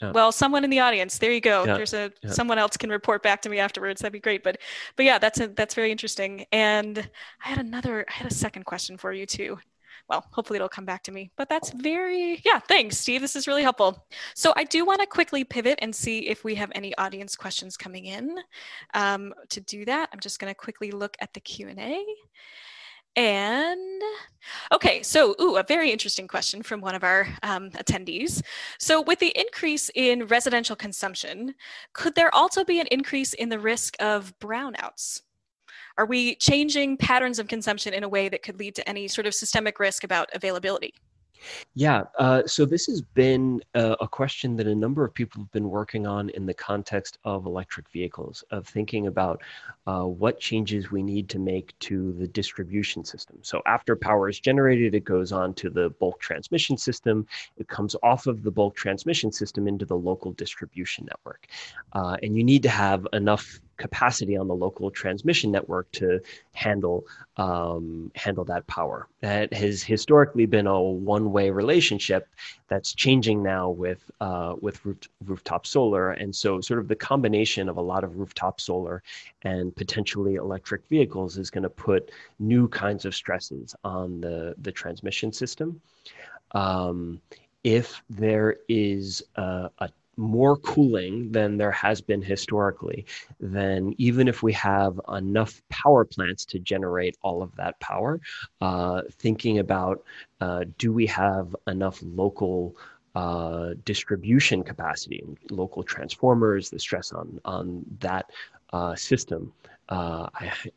Yeah. 0.02 0.12
Well, 0.12 0.32
someone 0.32 0.64
in 0.64 0.70
the 0.70 0.80
audience, 0.80 1.18
there 1.18 1.32
you 1.32 1.42
go. 1.42 1.66
Yeah. 1.66 1.76
There's 1.76 1.94
a 1.94 2.12
yeah. 2.24 2.32
someone 2.32 2.58
else 2.58 2.78
can 2.78 2.90
report 2.90 3.22
back 3.22 3.42
to 3.42 3.50
me 3.50 3.60
afterwards. 3.60 4.02
That'd 4.02 4.14
be 4.14 4.20
great. 4.20 4.44
But 4.44 4.60
but 4.96 5.06
yeah, 5.06 5.18
that's 5.18 5.40
a, 5.40 5.48
that's 5.48 5.76
very 5.76 5.92
interesting. 5.92 6.46
And 6.52 6.98
I 7.44 7.50
had 7.50 7.60
another, 7.60 8.06
I 8.08 8.14
had 8.14 8.32
a 8.32 8.34
second 8.34 8.64
question 8.64 8.98
for 8.98 9.12
you 9.12 9.26
too 9.26 9.60
well, 10.08 10.26
hopefully 10.32 10.58
it'll 10.58 10.70
come 10.70 10.86
back 10.86 11.04
to 11.04 11.12
me. 11.12 11.32
But 11.38 11.50
that's 11.50 11.72
very, 11.72 12.42
yeah, 12.46 12.60
thanks, 12.60 12.98
Steve. 12.98 13.22
This 13.22 13.36
is 13.36 13.48
really 13.48 13.64
helpful. 13.64 14.06
So 14.36 14.54
I 14.56 14.64
do 14.64 14.86
want 14.86 15.02
to 15.02 15.08
quickly 15.08 15.44
pivot 15.44 15.80
and 15.82 15.96
see 15.96 16.28
if 16.28 16.44
we 16.44 16.56
have 16.56 16.72
any 16.76 16.96
audience 16.98 17.36
questions 17.36 17.78
coming 17.78 18.06
in. 18.06 18.38
Um, 18.94 19.34
to 19.50 19.62
do 19.62 19.86
that, 19.86 20.10
I'm 20.14 20.20
just 20.20 20.40
going 20.40 20.52
to 20.52 20.58
quickly 20.58 20.92
look 20.92 21.18
at 21.22 21.34
the 21.34 21.40
Q&A. 21.40 22.06
And 23.16 24.02
okay, 24.72 25.02
so 25.04 25.36
ooh, 25.42 25.58
a 25.58 25.64
very 25.64 25.92
interesting 25.92 26.28
question 26.28 26.62
from 26.64 26.80
one 26.80 26.96
of 26.96 27.04
our 27.04 27.28
um, 27.44 27.70
attendees. 27.72 28.42
So, 28.78 29.02
with 29.02 29.20
the 29.20 29.38
increase 29.38 29.90
in 29.96 30.28
residential 30.28 30.76
consumption, 30.76 31.56
could 31.94 32.16
there 32.16 32.34
also 32.34 32.64
be 32.64 32.80
an 32.80 32.88
increase 32.92 33.34
in 33.34 33.50
the 33.50 33.60
risk 33.60 33.96
of 34.00 34.34
brownouts? 34.40 35.22
Are 36.00 36.06
we 36.06 36.36
changing 36.36 36.96
patterns 36.96 37.40
of 37.40 37.50
consumption 37.50 37.94
in 37.94 38.06
a 38.06 38.10
way 38.10 38.30
that 38.30 38.42
could 38.42 38.58
lead 38.58 38.74
to 38.76 38.88
any 38.88 39.10
sort 39.10 39.28
of 39.28 39.34
systemic 39.34 39.82
risk 39.82 40.06
about 40.06 40.30
availability? 40.34 40.94
Yeah, 41.74 42.04
uh, 42.18 42.44
so 42.46 42.66
this 42.66 42.86
has 42.86 43.02
been 43.02 43.62
a, 43.74 43.98
a, 44.00 44.08
question 44.08 44.56
that 44.58 44.68
a 44.68 44.76
number 44.76 45.04
of 45.04 45.14
people 45.14 45.42
have 45.42 45.52
been 45.52 45.70
working 45.70 46.08
on 46.08 46.30
in 46.30 46.46
the 46.46 46.54
context 46.54 47.18
of 47.26 47.46
electric 47.46 47.90
vehicles, 47.90 48.44
of 48.52 48.66
thinking 48.68 49.08
about 49.08 49.42
uh, 49.88 50.04
what 50.04 50.40
changes 50.40 50.90
we 50.90 51.04
need 51.04 51.28
to 51.30 51.40
make 51.40 51.78
to 51.80 52.14
the 52.14 52.28
distribution 52.28 53.04
system. 53.04 53.38
So 53.42 53.62
after 53.66 53.96
power 53.96 54.30
is 54.30 54.40
generated, 54.40 54.96
it 54.96 55.04
goes 55.04 55.32
on 55.32 55.54
to 55.56 55.70
the 55.70 55.90
bulk 55.92 56.20
transmission 56.20 56.78
system. 56.78 57.28
It 57.58 57.68
comes 57.68 57.96
off 58.04 58.26
of 58.26 58.44
the 58.44 58.52
bulk 58.52 58.76
transmission 58.76 59.32
system 59.32 59.68
into 59.68 59.86
the 59.86 59.98
local 59.98 60.32
distribution 60.34 61.06
network. 61.06 61.48
Uh, 61.94 62.18
and 62.24 62.38
you 62.38 62.44
need 62.44 62.64
to 62.64 62.70
have 62.70 63.06
enough 63.14 63.60
capacity 63.80 64.38
on 64.38 64.48
the 64.48 64.54
local 64.54 64.92
transmission 64.92 65.52
network 65.52 65.92
to 65.94 66.20
handle 66.54 67.06
um, 67.38 68.12
handle 68.16 68.46
that 68.46 68.68
power. 68.68 69.08
That 69.22 69.52
has 69.54 69.82
historically 69.82 70.46
been 70.46 70.68
a 70.68 70.80
one-way 70.80 71.50
relationship 71.50 72.28
that's 72.68 72.94
changing 72.94 73.42
now 73.42 73.70
with 73.70 74.12
uh, 74.22 74.54
with 74.62 74.86
roof, 74.86 74.98
rooftop 75.26 75.66
solar, 75.66 76.12
and 76.12 76.36
so 76.36 76.62
sort 76.62 76.80
of 76.80 76.88
the 76.88 76.96
combination 76.96 77.68
of 77.70 77.78
a 77.78 77.82
lot 77.82 78.04
of 78.04 78.18
rooftop 78.18 78.62
solar 78.62 79.02
and 79.42 79.76
potentially 79.76 80.36
electric 80.36 80.88
vehicles 80.88 81.38
is 81.38 81.50
going 81.50 81.64
to 81.64 81.70
put 81.70 82.12
new 82.38 82.68
kinds 82.68 83.06
of 83.06 83.16
stresses 83.16 83.76
on 83.84 84.22
the 84.22 84.54
the 84.62 84.72
transmission 84.72 85.32
system. 85.32 85.82
Um, 86.52 87.22
if 87.64 88.02
there 88.10 88.58
is 88.68 89.22
a, 89.36 89.70
a 89.80 89.90
more 90.20 90.58
cooling 90.58 91.32
than 91.32 91.58
there 91.58 91.72
has 91.72 92.02
been 92.02 92.22
historically, 92.22 93.06
then 93.40 93.96
even 93.98 94.28
if 94.28 94.44
we 94.44 94.52
have 94.52 95.00
enough 95.16 95.62
power 95.70 96.04
plants 96.04 96.44
to 96.46 96.60
generate 96.60 97.18
all 97.22 97.42
of 97.42 97.56
that 97.56 97.80
power, 97.80 98.20
uh, 98.60 99.02
thinking 99.14 99.60
about 99.60 100.04
uh, 100.42 100.66
do 100.78 100.92
we 100.92 101.06
have 101.06 101.56
enough 101.68 102.00
local 102.04 102.76
uh, 103.16 103.74
distribution 103.86 104.62
capacity, 104.64 105.24
local 105.50 105.84
transformers, 105.84 106.70
the 106.70 106.80
stress 106.80 107.12
on 107.12 107.40
on 107.46 107.84
that 108.00 108.30
uh, 108.74 108.96
system 108.96 109.52
uh, 109.88 110.28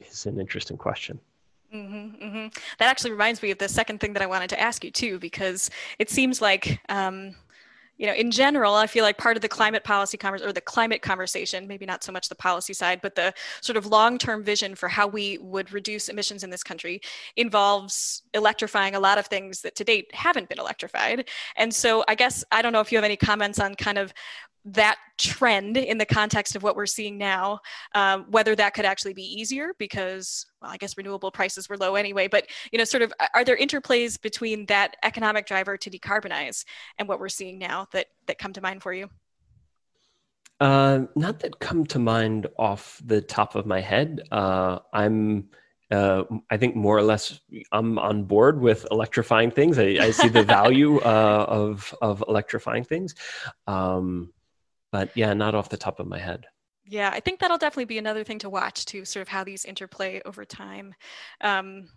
is 0.01 0.27
an 0.27 0.39
interesting 0.41 0.77
question. 0.77 1.19
Mm-hmm, 1.75 2.25
mm-hmm. 2.25 2.47
That 2.79 2.91
actually 2.91 3.13
reminds 3.13 3.43
me 3.43 3.51
of 3.51 3.59
the 3.59 3.69
second 3.69 3.99
thing 3.99 4.13
that 4.13 4.23
I 4.23 4.27
wanted 4.27 4.51
to 4.51 4.61
ask 4.61 4.85
you 4.85 4.91
too, 4.91 5.19
because 5.19 5.71
it 5.99 6.11
seems 6.11 6.43
like 6.43 6.81
um, 6.91 7.35
you 8.03 8.09
know, 8.09 8.15
in 8.15 8.33
general, 8.33 8.75
I 8.75 8.89
feel 8.89 9.05
like 9.05 9.17
part 9.17 9.37
of 9.37 9.43
the 9.43 9.49
climate 9.49 9.85
policy 9.85 10.17
conversation 10.17 10.51
or 10.51 10.53
the 10.53 10.61
climate 10.61 11.03
conversation, 11.03 11.69
maybe 11.69 11.87
not 11.87 12.03
so 12.03 12.11
much 12.11 12.29
the 12.29 12.35
policy 12.35 12.73
side, 12.73 12.99
but 13.01 13.15
the 13.15 13.33
sort 13.61 13.77
of 13.77 13.87
long-term 13.87 14.43
vision 14.43 14.75
for 14.75 14.89
how 14.89 15.07
we 15.07 15.39
would 15.39 15.73
reduce 15.73 16.09
emissions 16.09 16.43
in 16.43 16.51
this 16.51 16.65
country 16.65 17.01
involves 17.37 18.25
electrifying 18.35 18.97
a 18.97 19.01
lot 19.01 19.19
of 19.19 19.27
things 19.27 19.61
that 19.63 19.77
to 19.77 19.85
date 19.85 20.13
haven't 20.13 20.49
been 20.49 20.59
electrified. 20.59 21.29
And 21.55 21.73
so 21.73 22.05
I 22.09 22.17
guess 22.17 22.43
I 22.51 22.61
don't 22.61 22.73
know 22.73 22.81
if 22.81 22.91
you 22.91 22.99
have 22.99 23.05
any 23.05 23.17
comments 23.17 23.61
on 23.61 23.77
kind 23.77 23.99
of 23.99 24.13
that 24.65 24.97
trend 25.17 25.77
in 25.77 25.99
the 25.99 26.07
context 26.07 26.57
of 26.57 26.65
what 26.65 26.75
we're 26.75 26.87
seeing 26.87 27.17
now, 27.19 27.61
um, 27.95 28.27
whether 28.31 28.57
that 28.57 28.75
could 28.75 28.85
actually 28.85 29.15
be 29.15 29.23
easier 29.23 29.75
because, 29.79 30.45
well, 30.63 30.71
I 30.71 30.77
guess 30.77 30.97
renewable 30.97 31.31
prices 31.31 31.69
were 31.69 31.77
low 31.77 31.97
anyway, 31.97 32.29
but, 32.29 32.47
you 32.71 32.79
know, 32.79 32.85
sort 32.85 33.03
of 33.03 33.13
are 33.35 33.45
there 33.45 33.57
interplays 33.57 34.21
between 34.21 34.67
that 34.67 34.97
economic 35.03 35.47
driver 35.47 35.77
to 35.77 35.91
decarbonize 35.91 36.65
and 36.99 37.09
what 37.09 37.21
we're 37.21 37.29
seeing 37.29 37.59
now 37.59 37.89
that, 37.93 38.07
that 38.27 38.39
come 38.39 38.53
to 38.53 38.61
mind 38.61 38.83
for 38.83 38.93
you? 38.93 39.11
Uh, 40.61 41.07
not 41.17 41.41
that 41.41 41.59
come 41.59 41.85
to 41.87 41.99
mind 41.99 42.47
off 42.57 43.01
the 43.05 43.21
top 43.21 43.57
of 43.57 43.67
my 43.67 43.81
head. 43.81 44.21
Uh, 44.31 44.79
I'm, 44.93 45.49
uh, 45.91 46.23
I 46.51 46.57
think 46.57 46.77
more 46.77 46.97
or 46.97 47.03
less 47.03 47.41
I'm 47.73 47.99
on 47.99 48.25
board 48.25 48.61
with 48.61 48.87
electrifying 48.91 49.51
things. 49.51 49.79
I, 49.79 49.97
I 50.01 50.11
see 50.13 50.29
the 50.29 50.45
value 50.45 50.99
uh, 51.05 51.47
of 51.49 51.95
of 52.01 52.25
electrifying 52.29 52.85
things. 52.85 53.15
Um, 53.67 54.33
but 54.93 55.11
yeah, 55.17 55.35
not 55.35 55.55
off 55.55 55.69
the 55.69 55.77
top 55.77 56.01
of 56.01 56.07
my 56.07 56.19
head. 56.19 56.47
Yeah, 56.93 57.09
I 57.11 57.21
think 57.21 57.41
that'll 57.41 57.57
definitely 57.57 57.87
be 57.87 57.97
another 57.97 58.23
thing 58.23 58.39
to 58.41 58.51
watch 58.51 58.85
too, 58.85 59.07
sort 59.07 59.23
of 59.23 59.29
how 59.29 59.45
these 59.45 59.65
interplay 59.65 60.21
over 60.27 60.45
time. 60.45 60.95
Um, 61.41 61.89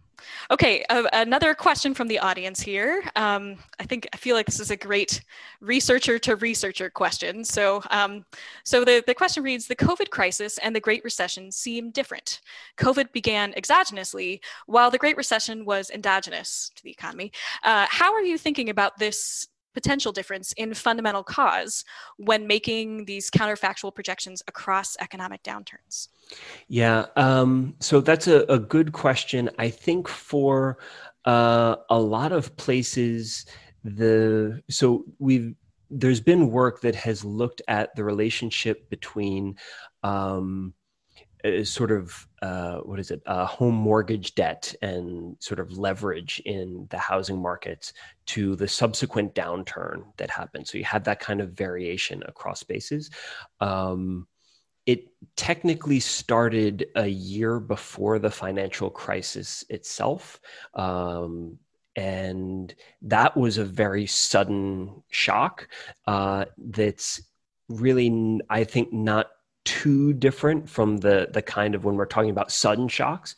okay, 0.50 0.86
uh, 0.90 1.04
another 1.12 1.54
question 1.54 1.94
from 1.94 2.08
the 2.08 2.20
audience 2.20 2.62
here. 2.62 3.04
Um, 3.18 3.58
I 3.78 3.84
think 3.84 4.08
I 4.14 4.18
feel 4.18 4.38
like 4.38 4.46
this 4.46 4.62
is 4.62 4.72
a 4.72 4.78
great 4.78 5.22
researcher 5.60 6.18
to 6.20 6.38
researcher 6.38 6.90
question. 6.90 7.44
So, 7.44 7.84
um, 7.92 8.24
so 8.64 8.86
the, 8.86 9.04
the 9.06 9.14
question 9.14 9.44
reads: 9.44 9.68
The 9.68 9.76
COVID 9.76 10.12
crisis 10.12 10.60
and 10.60 10.74
the 10.74 10.80
Great 10.80 11.04
Recession 11.04 11.52
seem 11.52 11.92
different. 11.92 12.40
COVID 12.78 13.12
began 13.12 13.52
exogenously, 13.52 14.40
while 14.66 14.92
the 14.92 14.98
Great 14.98 15.18
Recession 15.18 15.66
was 15.66 15.90
endogenous 15.90 16.72
to 16.74 16.84
the 16.84 16.92
economy. 16.92 17.34
Uh, 17.64 17.86
how 17.90 18.14
are 18.14 18.24
you 18.24 18.38
thinking 18.38 18.70
about 18.70 18.98
this 18.98 19.50
potential 19.76 20.12
difference 20.12 20.54
in 20.54 20.74
fundamental 20.74 21.24
cause 21.24 21.86
when 22.18 22.48
making 22.48 23.06
these 23.06 23.30
counterfactual 23.30 23.94
projections 23.94 24.42
across 24.48 24.98
economic 25.00 25.44
downturns? 25.44 26.08
Yeah, 26.68 27.06
um, 27.16 27.76
so 27.80 28.02
that's 28.02 28.28
a, 28.28 28.46
a, 28.50 28.58
good 28.58 28.94
question. 28.94 29.52
I 29.60 29.70
think 29.70 30.08
for 30.08 30.80
uh, 31.26 31.76
a 31.92 32.00
lot 32.00 32.32
of 32.32 32.56
places, 32.58 33.46
the 33.84 34.64
so 34.70 35.06
we've 35.20 35.54
there's 35.92 36.22
been 36.22 36.50
work 36.50 36.82
that 36.82 36.96
has 36.96 37.24
looked 37.24 37.62
at 37.68 37.96
the 37.96 38.04
relationship 38.04 38.90
between 38.90 39.56
um, 40.02 40.74
sort 41.64 41.92
of 41.92 42.28
uh, 42.42 42.78
what 42.80 43.00
is 43.00 43.12
it? 43.12 43.22
Uh, 43.26 43.46
home 43.46 43.76
mortgage 43.76 44.36
debt 44.36 44.74
and 44.82 45.36
sort 45.40 45.60
of 45.60 45.78
leverage 45.78 46.42
in 46.46 46.88
the 46.90 46.98
housing 46.98 47.42
markets 47.42 47.94
to 48.28 48.56
the 48.56 48.68
subsequent 48.68 49.34
downturn 49.36 50.04
that 50.18 50.30
happened. 50.30 50.68
So 50.68 50.78
you 50.78 50.84
had 50.84 51.04
that 51.06 51.20
kind 51.20 51.42
of 51.42 51.52
variation 51.52 52.24
across 52.28 52.60
spaces. 52.60 53.10
Um, 53.60 54.28
it 54.86 55.08
technically 55.36 56.00
started 56.00 56.88
a 56.96 57.08
year 57.08 57.60
before 57.60 58.20
the 58.20 58.30
financial 58.30 58.90
crisis 58.90 59.64
itself 59.70 60.40
um, 60.76 61.58
and 61.96 62.76
that 63.02 63.36
was 63.36 63.58
a 63.58 63.66
very 63.66 64.06
sudden 64.06 65.02
shock 65.10 65.68
uh, 66.08 66.46
that's 66.58 67.22
really, 67.70 68.40
I 68.50 68.64
think, 68.64 68.92
not 68.92 69.28
too 69.66 70.14
different 70.14 70.70
from 70.70 70.98
the 70.98 71.28
the 71.34 71.42
kind 71.42 71.76
of 71.76 71.84
when 71.84 71.96
we're 71.96 72.06
talking 72.06 72.30
about 72.30 72.52
sudden 72.52 72.88
shocks 72.88 73.36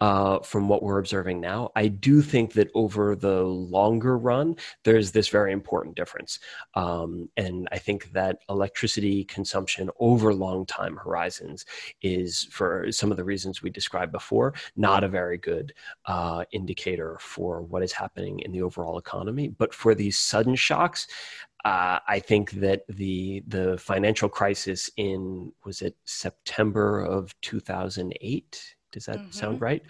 uh, 0.00 0.40
from 0.40 0.68
what 0.68 0.82
we're 0.82 0.98
observing 0.98 1.40
now. 1.40 1.70
I 1.76 1.88
do 1.88 2.20
think 2.20 2.52
that 2.54 2.70
over 2.74 3.16
the 3.16 3.42
longer 3.42 4.18
run, 4.18 4.56
there's 4.84 5.12
this 5.12 5.28
very 5.28 5.52
important 5.52 5.96
difference, 5.96 6.40
um, 6.74 7.28
and 7.36 7.68
I 7.72 7.78
think 7.78 8.12
that 8.12 8.40
electricity 8.48 9.24
consumption 9.24 9.88
over 10.00 10.34
long 10.34 10.66
time 10.66 10.96
horizons 10.96 11.64
is, 12.02 12.44
for 12.50 12.90
some 12.90 13.10
of 13.10 13.16
the 13.16 13.24
reasons 13.24 13.62
we 13.62 13.70
described 13.70 14.12
before, 14.12 14.54
not 14.76 15.04
a 15.04 15.08
very 15.08 15.38
good 15.38 15.72
uh, 16.06 16.44
indicator 16.52 17.16
for 17.20 17.62
what 17.62 17.82
is 17.82 17.92
happening 17.92 18.40
in 18.40 18.52
the 18.52 18.62
overall 18.62 18.98
economy. 18.98 19.48
But 19.48 19.72
for 19.72 19.94
these 19.94 20.18
sudden 20.18 20.56
shocks, 20.56 21.06
uh, 21.64 21.98
I 22.06 22.20
think 22.20 22.52
that 22.52 22.82
the 22.88 23.42
the 23.46 23.78
financial 23.78 24.28
crisis 24.28 24.90
in 24.96 25.52
was 25.64 25.82
it 25.82 25.96
September 26.04 27.00
of 27.00 27.34
2008? 27.42 28.74
Does 28.90 29.06
that 29.06 29.18
mm-hmm. 29.18 29.30
sound 29.30 29.60
right? 29.60 29.82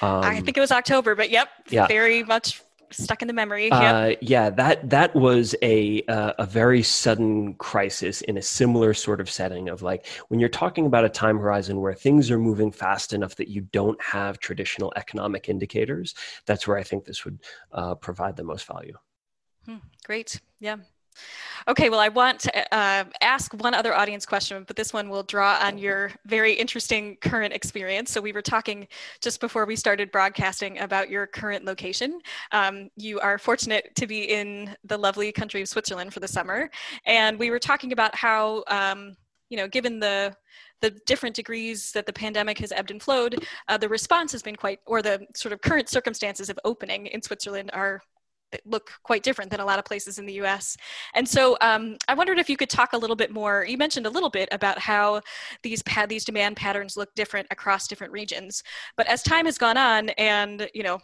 Um, 0.00 0.22
I 0.22 0.40
think 0.40 0.56
it 0.56 0.60
was 0.60 0.70
October, 0.70 1.14
but 1.14 1.30
yep, 1.30 1.48
yeah. 1.70 1.86
very 1.86 2.22
much 2.22 2.62
stuck 2.94 3.22
in 3.22 3.28
the 3.28 3.34
memory. 3.34 3.64
Yep. 3.64 3.72
Uh, 3.72 4.16
yeah, 4.20 4.50
that 4.50 4.88
that 4.90 5.14
was 5.14 5.54
a 5.62 6.02
uh, 6.02 6.32
a 6.38 6.46
very 6.46 6.82
sudden 6.82 7.54
crisis 7.54 8.20
in 8.22 8.36
a 8.36 8.42
similar 8.42 8.94
sort 8.94 9.20
of 9.20 9.30
setting 9.30 9.68
of 9.68 9.82
like 9.82 10.06
when 10.28 10.40
you're 10.40 10.48
talking 10.48 10.86
about 10.86 11.04
a 11.04 11.08
time 11.08 11.38
horizon 11.38 11.80
where 11.80 11.94
things 11.94 12.30
are 12.30 12.38
moving 12.38 12.70
fast 12.70 13.12
enough 13.12 13.36
that 13.36 13.48
you 13.48 13.62
don't 13.72 14.00
have 14.02 14.38
traditional 14.38 14.92
economic 14.96 15.48
indicators. 15.48 16.14
That's 16.46 16.66
where 16.66 16.76
I 16.76 16.82
think 16.82 17.04
this 17.04 17.24
would 17.24 17.40
uh, 17.72 17.94
provide 17.96 18.36
the 18.36 18.44
most 18.44 18.66
value. 18.66 18.96
Hmm, 19.66 19.78
great. 20.04 20.40
Yeah. 20.60 20.76
Okay, 21.66 21.88
well, 21.88 22.00
I 22.00 22.08
want 22.08 22.40
to 22.40 22.74
uh, 22.74 23.04
ask 23.20 23.52
one 23.54 23.72
other 23.72 23.94
audience 23.94 24.26
question, 24.26 24.64
but 24.66 24.76
this 24.76 24.92
one 24.92 25.08
will 25.08 25.22
draw 25.22 25.58
on 25.62 25.78
your 25.78 26.10
very 26.26 26.52
interesting 26.52 27.16
current 27.22 27.54
experience. 27.54 28.10
So, 28.10 28.20
we 28.20 28.32
were 28.32 28.42
talking 28.42 28.86
just 29.20 29.40
before 29.40 29.64
we 29.64 29.76
started 29.76 30.10
broadcasting 30.10 30.78
about 30.80 31.08
your 31.08 31.26
current 31.26 31.64
location. 31.64 32.20
Um, 32.52 32.90
you 32.96 33.18
are 33.20 33.38
fortunate 33.38 33.94
to 33.96 34.06
be 34.06 34.24
in 34.24 34.76
the 34.84 34.98
lovely 34.98 35.32
country 35.32 35.62
of 35.62 35.68
Switzerland 35.68 36.12
for 36.12 36.20
the 36.20 36.28
summer. 36.28 36.70
And 37.06 37.38
we 37.38 37.50
were 37.50 37.58
talking 37.58 37.92
about 37.92 38.14
how, 38.14 38.64
um, 38.68 39.16
you 39.48 39.56
know, 39.56 39.68
given 39.68 39.98
the 40.00 40.36
the 40.80 40.90
different 41.06 41.34
degrees 41.34 41.92
that 41.92 42.04
the 42.04 42.12
pandemic 42.12 42.58
has 42.58 42.70
ebbed 42.70 42.90
and 42.90 43.02
flowed, 43.02 43.46
uh, 43.68 43.78
the 43.78 43.88
response 43.88 44.30
has 44.32 44.42
been 44.42 44.56
quite, 44.56 44.80
or 44.84 45.00
the 45.00 45.26
sort 45.34 45.54
of 45.54 45.62
current 45.62 45.88
circumstances 45.88 46.50
of 46.50 46.58
opening 46.62 47.06
in 47.06 47.22
Switzerland 47.22 47.70
are 47.72 48.02
look 48.64 48.90
quite 49.02 49.22
different 49.22 49.50
than 49.50 49.60
a 49.60 49.64
lot 49.64 49.78
of 49.78 49.84
places 49.84 50.18
in 50.18 50.26
the 50.26 50.34
US. 50.34 50.76
And 51.14 51.28
so 51.28 51.56
um, 51.60 51.96
I 52.08 52.14
wondered 52.14 52.38
if 52.38 52.48
you 52.48 52.56
could 52.56 52.70
talk 52.70 52.92
a 52.92 52.98
little 52.98 53.16
bit 53.16 53.30
more. 53.30 53.64
You 53.68 53.78
mentioned 53.78 54.06
a 54.06 54.10
little 54.10 54.30
bit 54.30 54.48
about 54.52 54.78
how 54.78 55.20
these 55.62 55.82
pa- 55.82 56.06
these 56.06 56.24
demand 56.24 56.56
patterns 56.56 56.96
look 56.96 57.14
different 57.14 57.46
across 57.50 57.88
different 57.88 58.12
regions. 58.12 58.62
But 58.96 59.06
as 59.06 59.22
time 59.22 59.46
has 59.46 59.58
gone 59.58 59.76
on, 59.76 60.10
and 60.10 60.68
you 60.74 60.82
know, 60.82 60.98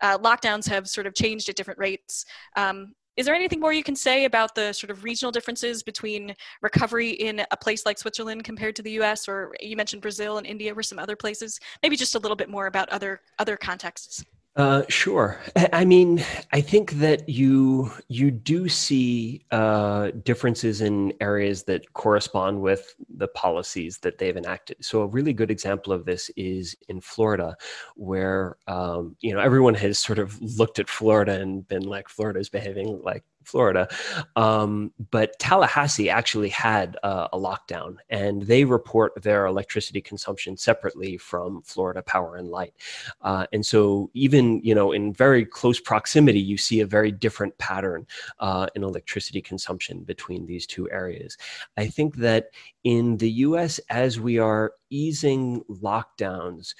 uh, 0.00 0.18
lockdowns 0.18 0.68
have 0.68 0.88
sort 0.88 1.06
of 1.06 1.14
changed 1.14 1.48
at 1.48 1.56
different 1.56 1.78
rates. 1.78 2.24
Um, 2.56 2.94
is 3.16 3.24
there 3.24 3.34
anything 3.34 3.60
more 3.60 3.72
you 3.72 3.82
can 3.82 3.96
say 3.96 4.26
about 4.26 4.54
the 4.54 4.74
sort 4.74 4.90
of 4.90 5.02
regional 5.02 5.32
differences 5.32 5.82
between 5.82 6.34
recovery 6.60 7.10
in 7.10 7.42
a 7.50 7.56
place 7.56 7.86
like 7.86 7.98
Switzerland 7.98 8.44
compared 8.44 8.76
to 8.76 8.82
the 8.82 8.90
US? 9.00 9.26
Or 9.26 9.54
you 9.58 9.74
mentioned 9.74 10.02
Brazil 10.02 10.36
and 10.36 10.46
India 10.46 10.74
were 10.74 10.82
some 10.82 10.98
other 10.98 11.16
places. 11.16 11.58
Maybe 11.82 11.96
just 11.96 12.14
a 12.14 12.18
little 12.18 12.36
bit 12.36 12.50
more 12.50 12.66
about 12.66 12.90
other 12.90 13.22
other 13.38 13.56
contexts. 13.56 14.22
Uh, 14.56 14.82
sure. 14.88 15.38
I 15.74 15.84
mean, 15.84 16.24
I 16.50 16.62
think 16.62 16.92
that 16.92 17.28
you 17.28 17.92
you 18.08 18.30
do 18.30 18.70
see 18.70 19.44
uh, 19.50 20.12
differences 20.24 20.80
in 20.80 21.12
areas 21.20 21.64
that 21.64 21.92
correspond 21.92 22.62
with 22.62 22.94
the 23.18 23.28
policies 23.28 23.98
that 23.98 24.16
they've 24.16 24.36
enacted. 24.36 24.82
So 24.82 25.02
a 25.02 25.06
really 25.06 25.34
good 25.34 25.50
example 25.50 25.92
of 25.92 26.06
this 26.06 26.30
is 26.36 26.74
in 26.88 27.02
Florida, 27.02 27.54
where 27.96 28.56
um, 28.66 29.14
you 29.20 29.34
know 29.34 29.40
everyone 29.40 29.74
has 29.74 29.98
sort 29.98 30.18
of 30.18 30.40
looked 30.40 30.78
at 30.78 30.88
Florida 30.88 31.38
and 31.38 31.68
been 31.68 31.82
like, 31.82 32.08
Florida 32.08 32.40
is 32.40 32.48
behaving 32.48 33.02
like 33.02 33.24
Florida. 33.46 33.88
Um, 34.34 34.92
but 35.10 35.38
Tallahassee 35.38 36.10
actually 36.10 36.48
had 36.48 36.96
uh, 37.02 37.28
a 37.32 37.38
lockdown, 37.38 37.96
and 38.10 38.42
they 38.42 38.64
report 38.64 39.12
their 39.22 39.46
electricity 39.46 40.00
consumption 40.00 40.56
separately 40.56 41.16
from 41.16 41.62
Florida 41.62 42.02
Power 42.02 42.36
and 42.36 42.48
Light. 42.48 42.74
Uh, 43.22 43.46
and 43.52 43.64
so, 43.64 44.10
even 44.14 44.60
you 44.62 44.74
know, 44.74 44.92
in 44.92 45.12
very 45.12 45.44
close 45.44 45.80
proximity, 45.80 46.40
you 46.40 46.56
see 46.56 46.80
a 46.80 46.86
very 46.86 47.12
different 47.12 47.56
pattern 47.58 48.06
uh, 48.40 48.66
in 48.74 48.82
electricity 48.82 49.40
consumption 49.40 50.02
between 50.02 50.46
these 50.46 50.66
two 50.66 50.90
areas. 50.90 51.38
I 51.76 51.86
think 51.86 52.16
that 52.16 52.50
in 52.84 53.16
the 53.16 53.30
U.S., 53.30 53.78
as 53.90 54.20
we 54.20 54.38
are 54.38 54.72
easing 54.90 55.62
lockdowns, 55.70 56.74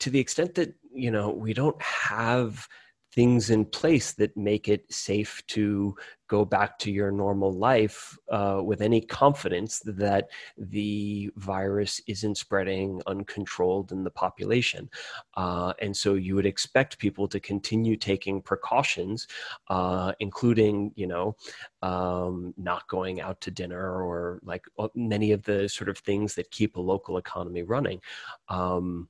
to 0.00 0.10
the 0.10 0.18
extent 0.18 0.54
that 0.54 0.74
you 0.92 1.10
know 1.10 1.30
we 1.30 1.52
don't 1.52 1.80
have 1.80 2.68
things 3.12 3.50
in 3.50 3.64
place 3.64 4.12
that 4.12 4.36
make 4.36 4.68
it 4.68 4.90
safe 4.92 5.42
to 5.48 5.94
go 6.28 6.44
back 6.44 6.78
to 6.78 6.92
your 6.92 7.10
normal 7.10 7.52
life 7.52 8.16
uh, 8.30 8.60
with 8.64 8.80
any 8.80 9.00
confidence 9.00 9.80
that 9.84 10.28
the 10.56 11.28
virus 11.36 12.00
isn't 12.06 12.36
spreading 12.36 13.02
uncontrolled 13.08 13.90
in 13.90 14.04
the 14.04 14.10
population. 14.10 14.88
Uh, 15.36 15.72
and 15.80 15.96
so 15.96 16.14
you 16.14 16.36
would 16.36 16.46
expect 16.46 17.00
people 17.00 17.26
to 17.26 17.40
continue 17.40 17.96
taking 17.96 18.40
precautions, 18.40 19.26
uh, 19.68 20.12
including, 20.20 20.92
you 20.94 21.08
know, 21.08 21.34
um, 21.82 22.54
not 22.56 22.86
going 22.86 23.20
out 23.20 23.40
to 23.40 23.50
dinner 23.50 24.00
or 24.00 24.38
like 24.44 24.64
many 24.94 25.32
of 25.32 25.42
the 25.42 25.68
sort 25.68 25.88
of 25.88 25.98
things 25.98 26.36
that 26.36 26.50
keep 26.52 26.76
a 26.76 26.80
local 26.80 27.16
economy 27.16 27.64
running. 27.64 28.00
Um, 28.48 29.08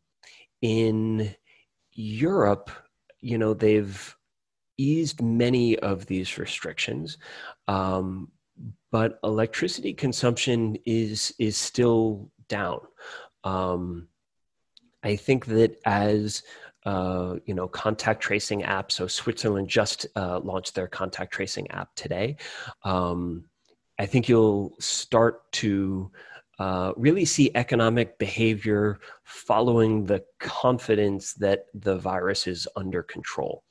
in 0.63 1.35
Europe, 1.93 2.71
you 3.21 3.39
know 3.39 3.55
they've 3.55 4.17
eased 4.79 5.21
many 5.21 5.79
of 5.79 6.07
these 6.07 6.39
restrictions 6.39 7.19
um, 7.69 8.29
but 8.91 9.19
electricity 9.25 9.93
consumption 9.93 10.77
is 10.85 11.33
is 11.39 11.57
still 11.57 12.31
down. 12.49 12.81
Um, 13.45 14.09
i 15.03 15.17
think 15.17 15.47
that 15.47 15.79
as 15.87 16.43
uh, 16.85 17.37
you 17.47 17.55
know 17.55 17.69
contact 17.69 18.23
tracing 18.23 18.63
apps 18.63 18.93
so 18.93 19.07
switzerland 19.07 19.69
just 19.69 20.07
uh, 20.17 20.39
launched 20.41 20.75
their 20.75 20.89
contact 20.89 21.33
tracing 21.33 21.71
app 21.71 21.89
today 21.95 22.37
um, 22.83 23.45
i 23.99 24.05
think 24.05 24.29
you'll 24.29 24.75
start 24.79 25.51
to 25.53 26.11
uh, 26.61 26.93
really 26.99 27.25
see 27.25 27.51
economic 27.55 28.19
behavior 28.19 29.01
following 29.25 30.05
the 30.05 30.23
confidence 30.39 31.33
that 31.33 31.65
the 31.73 31.97
virus 31.97 32.47
is 32.47 32.69
under 32.77 33.03
control. 33.03 33.65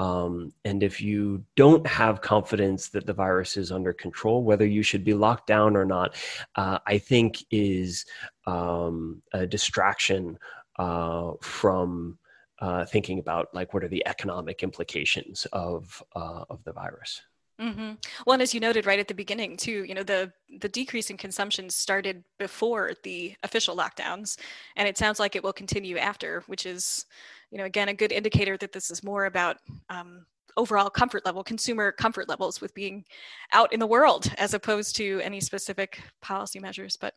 Um, 0.00 0.52
and 0.64 0.82
if 0.82 1.00
you 1.00 1.44
don't 1.54 1.86
have 1.86 2.20
confidence 2.20 2.88
that 2.88 3.06
the 3.06 3.12
virus 3.12 3.56
is 3.56 3.70
under 3.70 3.92
control, 3.92 4.42
whether 4.42 4.66
you 4.66 4.82
should 4.82 5.04
be 5.04 5.14
locked 5.14 5.46
down 5.46 5.76
or 5.76 5.84
not, 5.84 6.16
uh, 6.56 6.80
I 6.84 6.98
think 6.98 7.44
is 7.52 8.04
um, 8.46 9.22
a 9.32 9.46
distraction 9.46 10.36
uh, 10.78 11.32
from. 11.40 12.18
Uh, 12.60 12.84
thinking 12.84 13.18
about 13.18 13.48
like 13.52 13.74
what 13.74 13.82
are 13.82 13.88
the 13.88 14.06
economic 14.06 14.62
implications 14.62 15.48
of 15.52 16.00
uh, 16.14 16.44
of 16.48 16.62
the 16.62 16.72
virus. 16.72 17.20
Mm-hmm. 17.60 17.92
Well, 18.26 18.40
as 18.40 18.54
you 18.54 18.60
noted 18.60 18.86
right 18.86 18.98
at 18.98 19.08
the 19.08 19.14
beginning, 19.14 19.56
too, 19.56 19.84
you 19.84 19.94
know, 19.94 20.02
the 20.02 20.32
the 20.60 20.68
decrease 20.68 21.10
in 21.10 21.16
consumption 21.16 21.68
started 21.70 22.24
before 22.38 22.92
the 23.04 23.34
official 23.42 23.76
lockdowns, 23.76 24.38
and 24.76 24.88
it 24.88 24.98
sounds 24.98 25.20
like 25.20 25.36
it 25.36 25.44
will 25.44 25.52
continue 25.52 25.98
after, 25.98 26.42
which 26.46 26.66
is, 26.66 27.04
you 27.50 27.58
know, 27.58 27.64
again 27.64 27.88
a 27.88 27.94
good 27.94 28.10
indicator 28.10 28.56
that 28.56 28.72
this 28.72 28.90
is 28.90 29.04
more 29.04 29.26
about 29.26 29.58
um, 29.90 30.24
overall 30.56 30.90
comfort 30.90 31.24
level, 31.24 31.44
consumer 31.44 31.92
comfort 31.92 32.28
levels 32.28 32.60
with 32.60 32.74
being 32.74 33.04
out 33.52 33.72
in 33.72 33.80
the 33.80 33.86
world, 33.86 34.32
as 34.38 34.54
opposed 34.54 34.96
to 34.96 35.20
any 35.22 35.40
specific 35.40 36.02
policy 36.20 36.58
measures. 36.58 36.96
But 36.96 37.14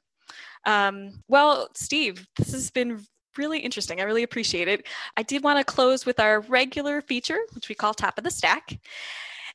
um, 0.65 1.24
well, 1.28 1.69
Steve, 1.76 2.28
this 2.38 2.52
has 2.52 2.71
been 2.71 3.04
really 3.38 3.60
interesting. 3.60 4.00
I 4.00 4.04
really 4.04 4.24
appreciate 4.24 4.67
it. 4.67 4.88
I 5.17 5.24
did 5.24 5.43
want 5.43 5.60
to 5.60 5.65
close 5.74 6.06
with 6.06 6.19
our 6.19 6.41
regular 6.41 7.02
feature, 7.02 7.39
which 7.54 7.69
we 7.69 7.76
call 7.76 7.93
Top 7.93 8.17
of 8.17 8.24
the 8.24 8.32
Stack. 8.32 8.80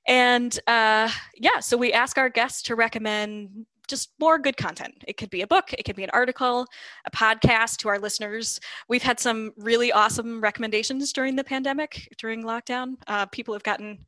And 0.06 0.58
uh, 0.66 1.10
yeah, 1.36 1.60
so 1.60 1.76
we 1.76 1.92
ask 1.92 2.18
our 2.18 2.28
guests 2.28 2.62
to 2.62 2.74
recommend 2.74 3.66
just 3.90 4.10
more 4.20 4.38
good 4.38 4.56
content. 4.56 4.94
It 5.08 5.16
could 5.16 5.30
be 5.30 5.42
a 5.42 5.46
book, 5.46 5.72
it 5.72 5.82
could 5.82 5.96
be 5.96 6.04
an 6.04 6.10
article, 6.12 6.66
a 7.06 7.10
podcast 7.10 7.78
to 7.78 7.88
our 7.88 7.98
listeners. 7.98 8.60
We've 8.88 9.02
had 9.02 9.18
some 9.18 9.52
really 9.56 9.90
awesome 9.90 10.40
recommendations 10.40 11.12
during 11.12 11.34
the 11.34 11.44
pandemic, 11.44 12.08
during 12.16 12.44
lockdown. 12.44 12.94
Uh, 13.08 13.26
people 13.26 13.52
have 13.52 13.64
gotten 13.64 14.06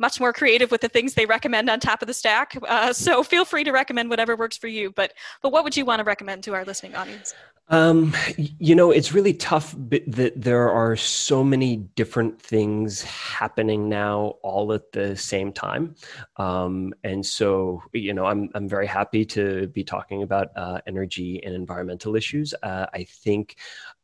much 0.00 0.18
more 0.18 0.32
creative 0.32 0.70
with 0.70 0.80
the 0.80 0.88
things 0.88 1.14
they 1.14 1.26
recommend 1.26 1.70
on 1.70 1.78
top 1.78 2.02
of 2.02 2.08
the 2.08 2.14
stack. 2.14 2.56
Uh, 2.66 2.92
so 2.92 3.22
feel 3.22 3.44
free 3.44 3.62
to 3.62 3.70
recommend 3.70 4.10
whatever 4.10 4.34
works 4.34 4.56
for 4.56 4.66
you. 4.66 4.90
But 4.90 5.12
but 5.42 5.52
what 5.52 5.62
would 5.62 5.76
you 5.76 5.84
want 5.84 6.00
to 6.00 6.04
recommend 6.04 6.42
to 6.44 6.54
our 6.54 6.64
listening 6.64 6.96
audience? 6.96 7.34
Um, 7.70 8.12
you 8.36 8.74
know, 8.74 8.90
it's 8.90 9.12
really 9.12 9.32
tough 9.32 9.76
that 9.78 10.32
there 10.34 10.68
are 10.68 10.96
so 10.96 11.44
many 11.44 11.76
different 11.76 12.42
things 12.42 13.02
happening 13.02 13.88
now 13.88 14.34
all 14.42 14.72
at 14.72 14.90
the 14.90 15.16
same 15.16 15.52
time. 15.52 15.94
Um, 16.36 16.92
and 17.04 17.24
so, 17.24 17.80
you 17.92 18.12
know, 18.12 18.26
I'm, 18.26 18.50
I'm 18.54 18.68
very 18.68 18.88
happy 18.88 19.24
to 19.26 19.68
be 19.68 19.84
talking 19.84 20.24
about 20.24 20.48
uh, 20.56 20.80
energy 20.88 21.40
and 21.44 21.54
environmental 21.54 22.16
issues. 22.16 22.54
Uh, 22.60 22.86
I 22.92 23.04
think 23.04 23.56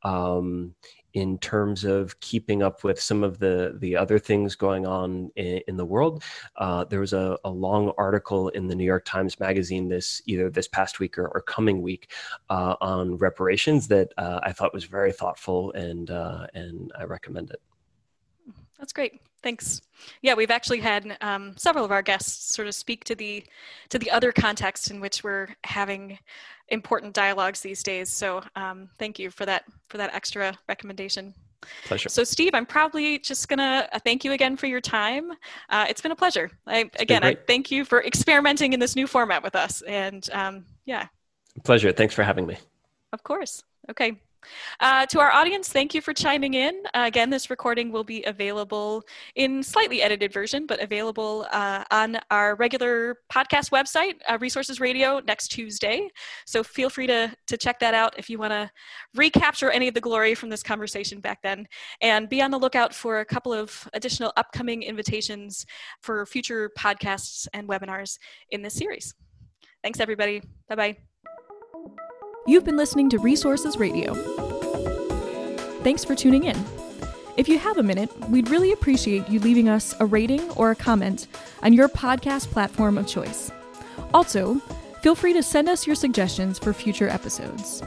um, 0.04 0.76
in 1.16 1.38
terms 1.38 1.82
of 1.82 2.20
keeping 2.20 2.62
up 2.62 2.84
with 2.84 3.00
some 3.00 3.24
of 3.24 3.38
the 3.38 3.74
the 3.78 3.96
other 3.96 4.18
things 4.18 4.54
going 4.54 4.86
on 4.86 5.30
in, 5.34 5.62
in 5.66 5.76
the 5.78 5.84
world. 5.84 6.22
Uh, 6.56 6.84
there 6.84 7.00
was 7.00 7.14
a, 7.14 7.38
a, 7.42 7.48
long 7.48 7.90
article 7.96 8.50
in 8.50 8.66
the 8.68 8.74
New 8.74 8.84
York 8.84 9.06
Times 9.06 9.40
Magazine 9.40 9.88
this 9.88 10.20
either 10.26 10.50
this 10.50 10.68
past 10.68 11.00
week 11.00 11.16
or, 11.16 11.28
or 11.28 11.40
coming 11.40 11.80
week 11.80 12.12
uh, 12.50 12.76
on 12.82 13.16
reparations 13.16 13.88
that 13.88 14.12
uh, 14.18 14.40
I 14.42 14.52
thought 14.52 14.74
was 14.74 14.84
very 14.84 15.10
thoughtful 15.10 15.72
and 15.72 16.10
uh, 16.10 16.48
and 16.52 16.92
I 16.98 17.04
recommend 17.04 17.48
it. 17.50 17.62
That's 18.78 18.92
great. 18.92 19.22
Thanks. 19.42 19.82
Yeah, 20.22 20.34
we've 20.34 20.50
actually 20.50 20.80
had 20.80 21.16
um, 21.20 21.54
several 21.56 21.84
of 21.84 21.92
our 21.92 22.02
guests 22.02 22.54
sort 22.54 22.68
of 22.68 22.74
speak 22.74 23.04
to 23.04 23.14
the 23.14 23.44
to 23.90 23.98
the 23.98 24.10
other 24.10 24.32
context 24.32 24.90
in 24.90 25.00
which 25.00 25.22
we're 25.22 25.48
having 25.64 26.18
important 26.68 27.14
dialogues 27.14 27.60
these 27.60 27.82
days. 27.82 28.08
So 28.08 28.42
um, 28.56 28.88
thank 28.98 29.18
you 29.18 29.30
for 29.30 29.46
that 29.46 29.64
for 29.88 29.98
that 29.98 30.14
extra 30.14 30.56
recommendation. 30.68 31.34
Pleasure. 31.84 32.08
So, 32.08 32.22
Steve, 32.24 32.54
I'm 32.54 32.66
probably 32.66 33.18
just 33.18 33.48
gonna 33.48 33.88
uh, 33.92 33.98
thank 33.98 34.24
you 34.24 34.32
again 34.32 34.56
for 34.56 34.66
your 34.66 34.80
time. 34.80 35.32
Uh, 35.70 35.86
it's 35.88 36.00
been 36.00 36.12
a 36.12 36.16
pleasure. 36.16 36.50
I, 36.66 36.90
again, 36.98 37.24
I 37.24 37.34
thank 37.34 37.70
you 37.70 37.84
for 37.84 38.04
experimenting 38.04 38.72
in 38.72 38.80
this 38.80 38.96
new 38.96 39.06
format 39.06 39.42
with 39.42 39.56
us. 39.56 39.82
And 39.82 40.28
um, 40.32 40.64
yeah, 40.84 41.06
pleasure. 41.64 41.92
Thanks 41.92 42.14
for 42.14 42.22
having 42.22 42.46
me. 42.46 42.56
Of 43.12 43.22
course. 43.22 43.62
Okay. 43.90 44.20
Uh, 44.80 45.06
to 45.06 45.20
our 45.20 45.30
audience, 45.30 45.68
thank 45.68 45.94
you 45.94 46.00
for 46.00 46.12
chiming 46.12 46.54
in. 46.54 46.82
Uh, 46.94 47.04
again, 47.06 47.30
this 47.30 47.50
recording 47.50 47.90
will 47.90 48.04
be 48.04 48.22
available 48.24 49.02
in 49.34 49.62
slightly 49.62 50.02
edited 50.02 50.32
version, 50.32 50.66
but 50.66 50.80
available 50.82 51.46
uh, 51.52 51.84
on 51.90 52.18
our 52.30 52.54
regular 52.56 53.18
podcast 53.32 53.70
website, 53.70 54.14
uh, 54.28 54.38
Resources 54.40 54.80
Radio, 54.80 55.20
next 55.26 55.48
Tuesday. 55.48 56.08
So 56.46 56.62
feel 56.62 56.90
free 56.90 57.06
to, 57.06 57.34
to 57.46 57.56
check 57.56 57.78
that 57.80 57.94
out 57.94 58.18
if 58.18 58.28
you 58.30 58.38
want 58.38 58.52
to 58.52 58.70
recapture 59.14 59.70
any 59.70 59.88
of 59.88 59.94
the 59.94 60.00
glory 60.00 60.34
from 60.34 60.48
this 60.48 60.62
conversation 60.62 61.20
back 61.20 61.42
then. 61.42 61.66
And 62.00 62.28
be 62.28 62.42
on 62.42 62.50
the 62.50 62.58
lookout 62.58 62.94
for 62.94 63.20
a 63.20 63.24
couple 63.24 63.52
of 63.52 63.88
additional 63.92 64.32
upcoming 64.36 64.82
invitations 64.82 65.66
for 66.02 66.26
future 66.26 66.70
podcasts 66.78 67.46
and 67.52 67.68
webinars 67.68 68.18
in 68.50 68.62
this 68.62 68.74
series. 68.74 69.14
Thanks, 69.82 70.00
everybody. 70.00 70.42
Bye 70.68 70.74
bye. 70.74 70.96
You've 72.48 72.64
been 72.64 72.76
listening 72.76 73.10
to 73.10 73.18
Resources 73.18 73.76
Radio. 73.76 74.14
Thanks 75.82 76.04
for 76.04 76.14
tuning 76.14 76.44
in. 76.44 76.56
If 77.36 77.48
you 77.48 77.58
have 77.58 77.76
a 77.76 77.82
minute, 77.82 78.08
we'd 78.30 78.50
really 78.50 78.70
appreciate 78.70 79.28
you 79.28 79.40
leaving 79.40 79.68
us 79.68 79.96
a 79.98 80.06
rating 80.06 80.48
or 80.52 80.70
a 80.70 80.76
comment 80.76 81.26
on 81.64 81.72
your 81.72 81.88
podcast 81.88 82.52
platform 82.52 82.98
of 82.98 83.08
choice. 83.08 83.50
Also, 84.14 84.60
feel 85.02 85.16
free 85.16 85.32
to 85.32 85.42
send 85.42 85.68
us 85.68 85.88
your 85.88 85.96
suggestions 85.96 86.56
for 86.56 86.72
future 86.72 87.08
episodes. 87.08 87.82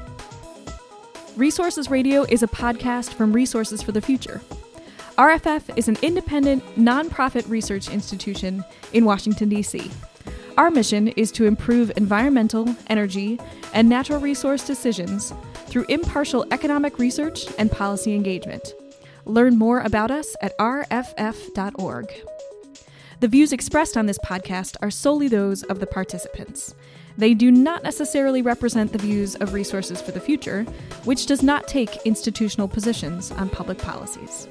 Resources 1.38 1.90
Radio 1.90 2.24
is 2.24 2.44
a 2.44 2.48
podcast 2.48 3.14
from 3.14 3.32
Resources 3.32 3.82
for 3.82 3.94
the 3.94 4.02
Future. 4.02 4.42
RFF 5.18 5.78
is 5.78 5.88
an 5.88 5.98
independent, 6.02 6.64
nonprofit 6.76 7.50
research 7.50 7.90
institution 7.90 8.66
in 8.92 9.06
Washington, 9.06 9.48
D.C. 9.48 9.90
Our 10.60 10.70
mission 10.70 11.08
is 11.08 11.32
to 11.32 11.46
improve 11.46 11.90
environmental, 11.96 12.76
energy, 12.88 13.40
and 13.74 13.88
natural 13.88 14.20
resource 14.20 14.68
decisions 14.68 15.34
through 15.68 15.86
impartial 15.88 16.46
economic 16.52 17.00
research 17.00 17.46
and 17.58 17.72
policy 17.72 18.14
engagement. 18.14 18.74
Learn 19.24 19.58
more 19.58 19.80
about 19.80 20.12
us 20.12 20.36
at 20.42 20.58
rff.org. 20.58 22.12
The 23.22 23.28
views 23.30 23.54
expressed 23.54 23.96
on 23.96 24.06
this 24.06 24.20
podcast 24.20 24.76
are 24.82 24.92
solely 24.92 25.30
those 25.30 25.64
of 25.64 25.80
the 25.80 25.88
participants. 25.88 26.76
They 27.18 27.34
do 27.34 27.52
not 27.52 27.84
necessarily 27.84 28.42
represent 28.42 28.92
the 28.92 28.98
views 28.98 29.36
of 29.36 29.54
Resources 29.54 30.02
for 30.02 30.12
the 30.12 30.20
Future, 30.20 30.64
which 31.06 31.26
does 31.26 31.42
not 31.42 31.70
take 31.70 32.06
institutional 32.06 32.68
positions 32.68 33.32
on 33.32 33.48
public 33.48 33.78
policies. 33.78 34.50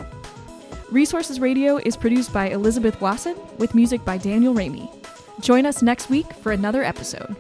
Resources 0.90 1.38
Radio 1.38 1.76
is 1.76 1.98
produced 1.98 2.32
by 2.32 2.48
Elizabeth 2.48 2.98
Wasson 2.98 3.36
with 3.58 3.74
music 3.74 4.02
by 4.06 4.16
Daniel 4.16 4.54
Raimi. 4.54 4.97
Join 5.40 5.66
us 5.66 5.82
next 5.82 6.10
week 6.10 6.32
for 6.32 6.52
another 6.52 6.82
episode. 6.82 7.34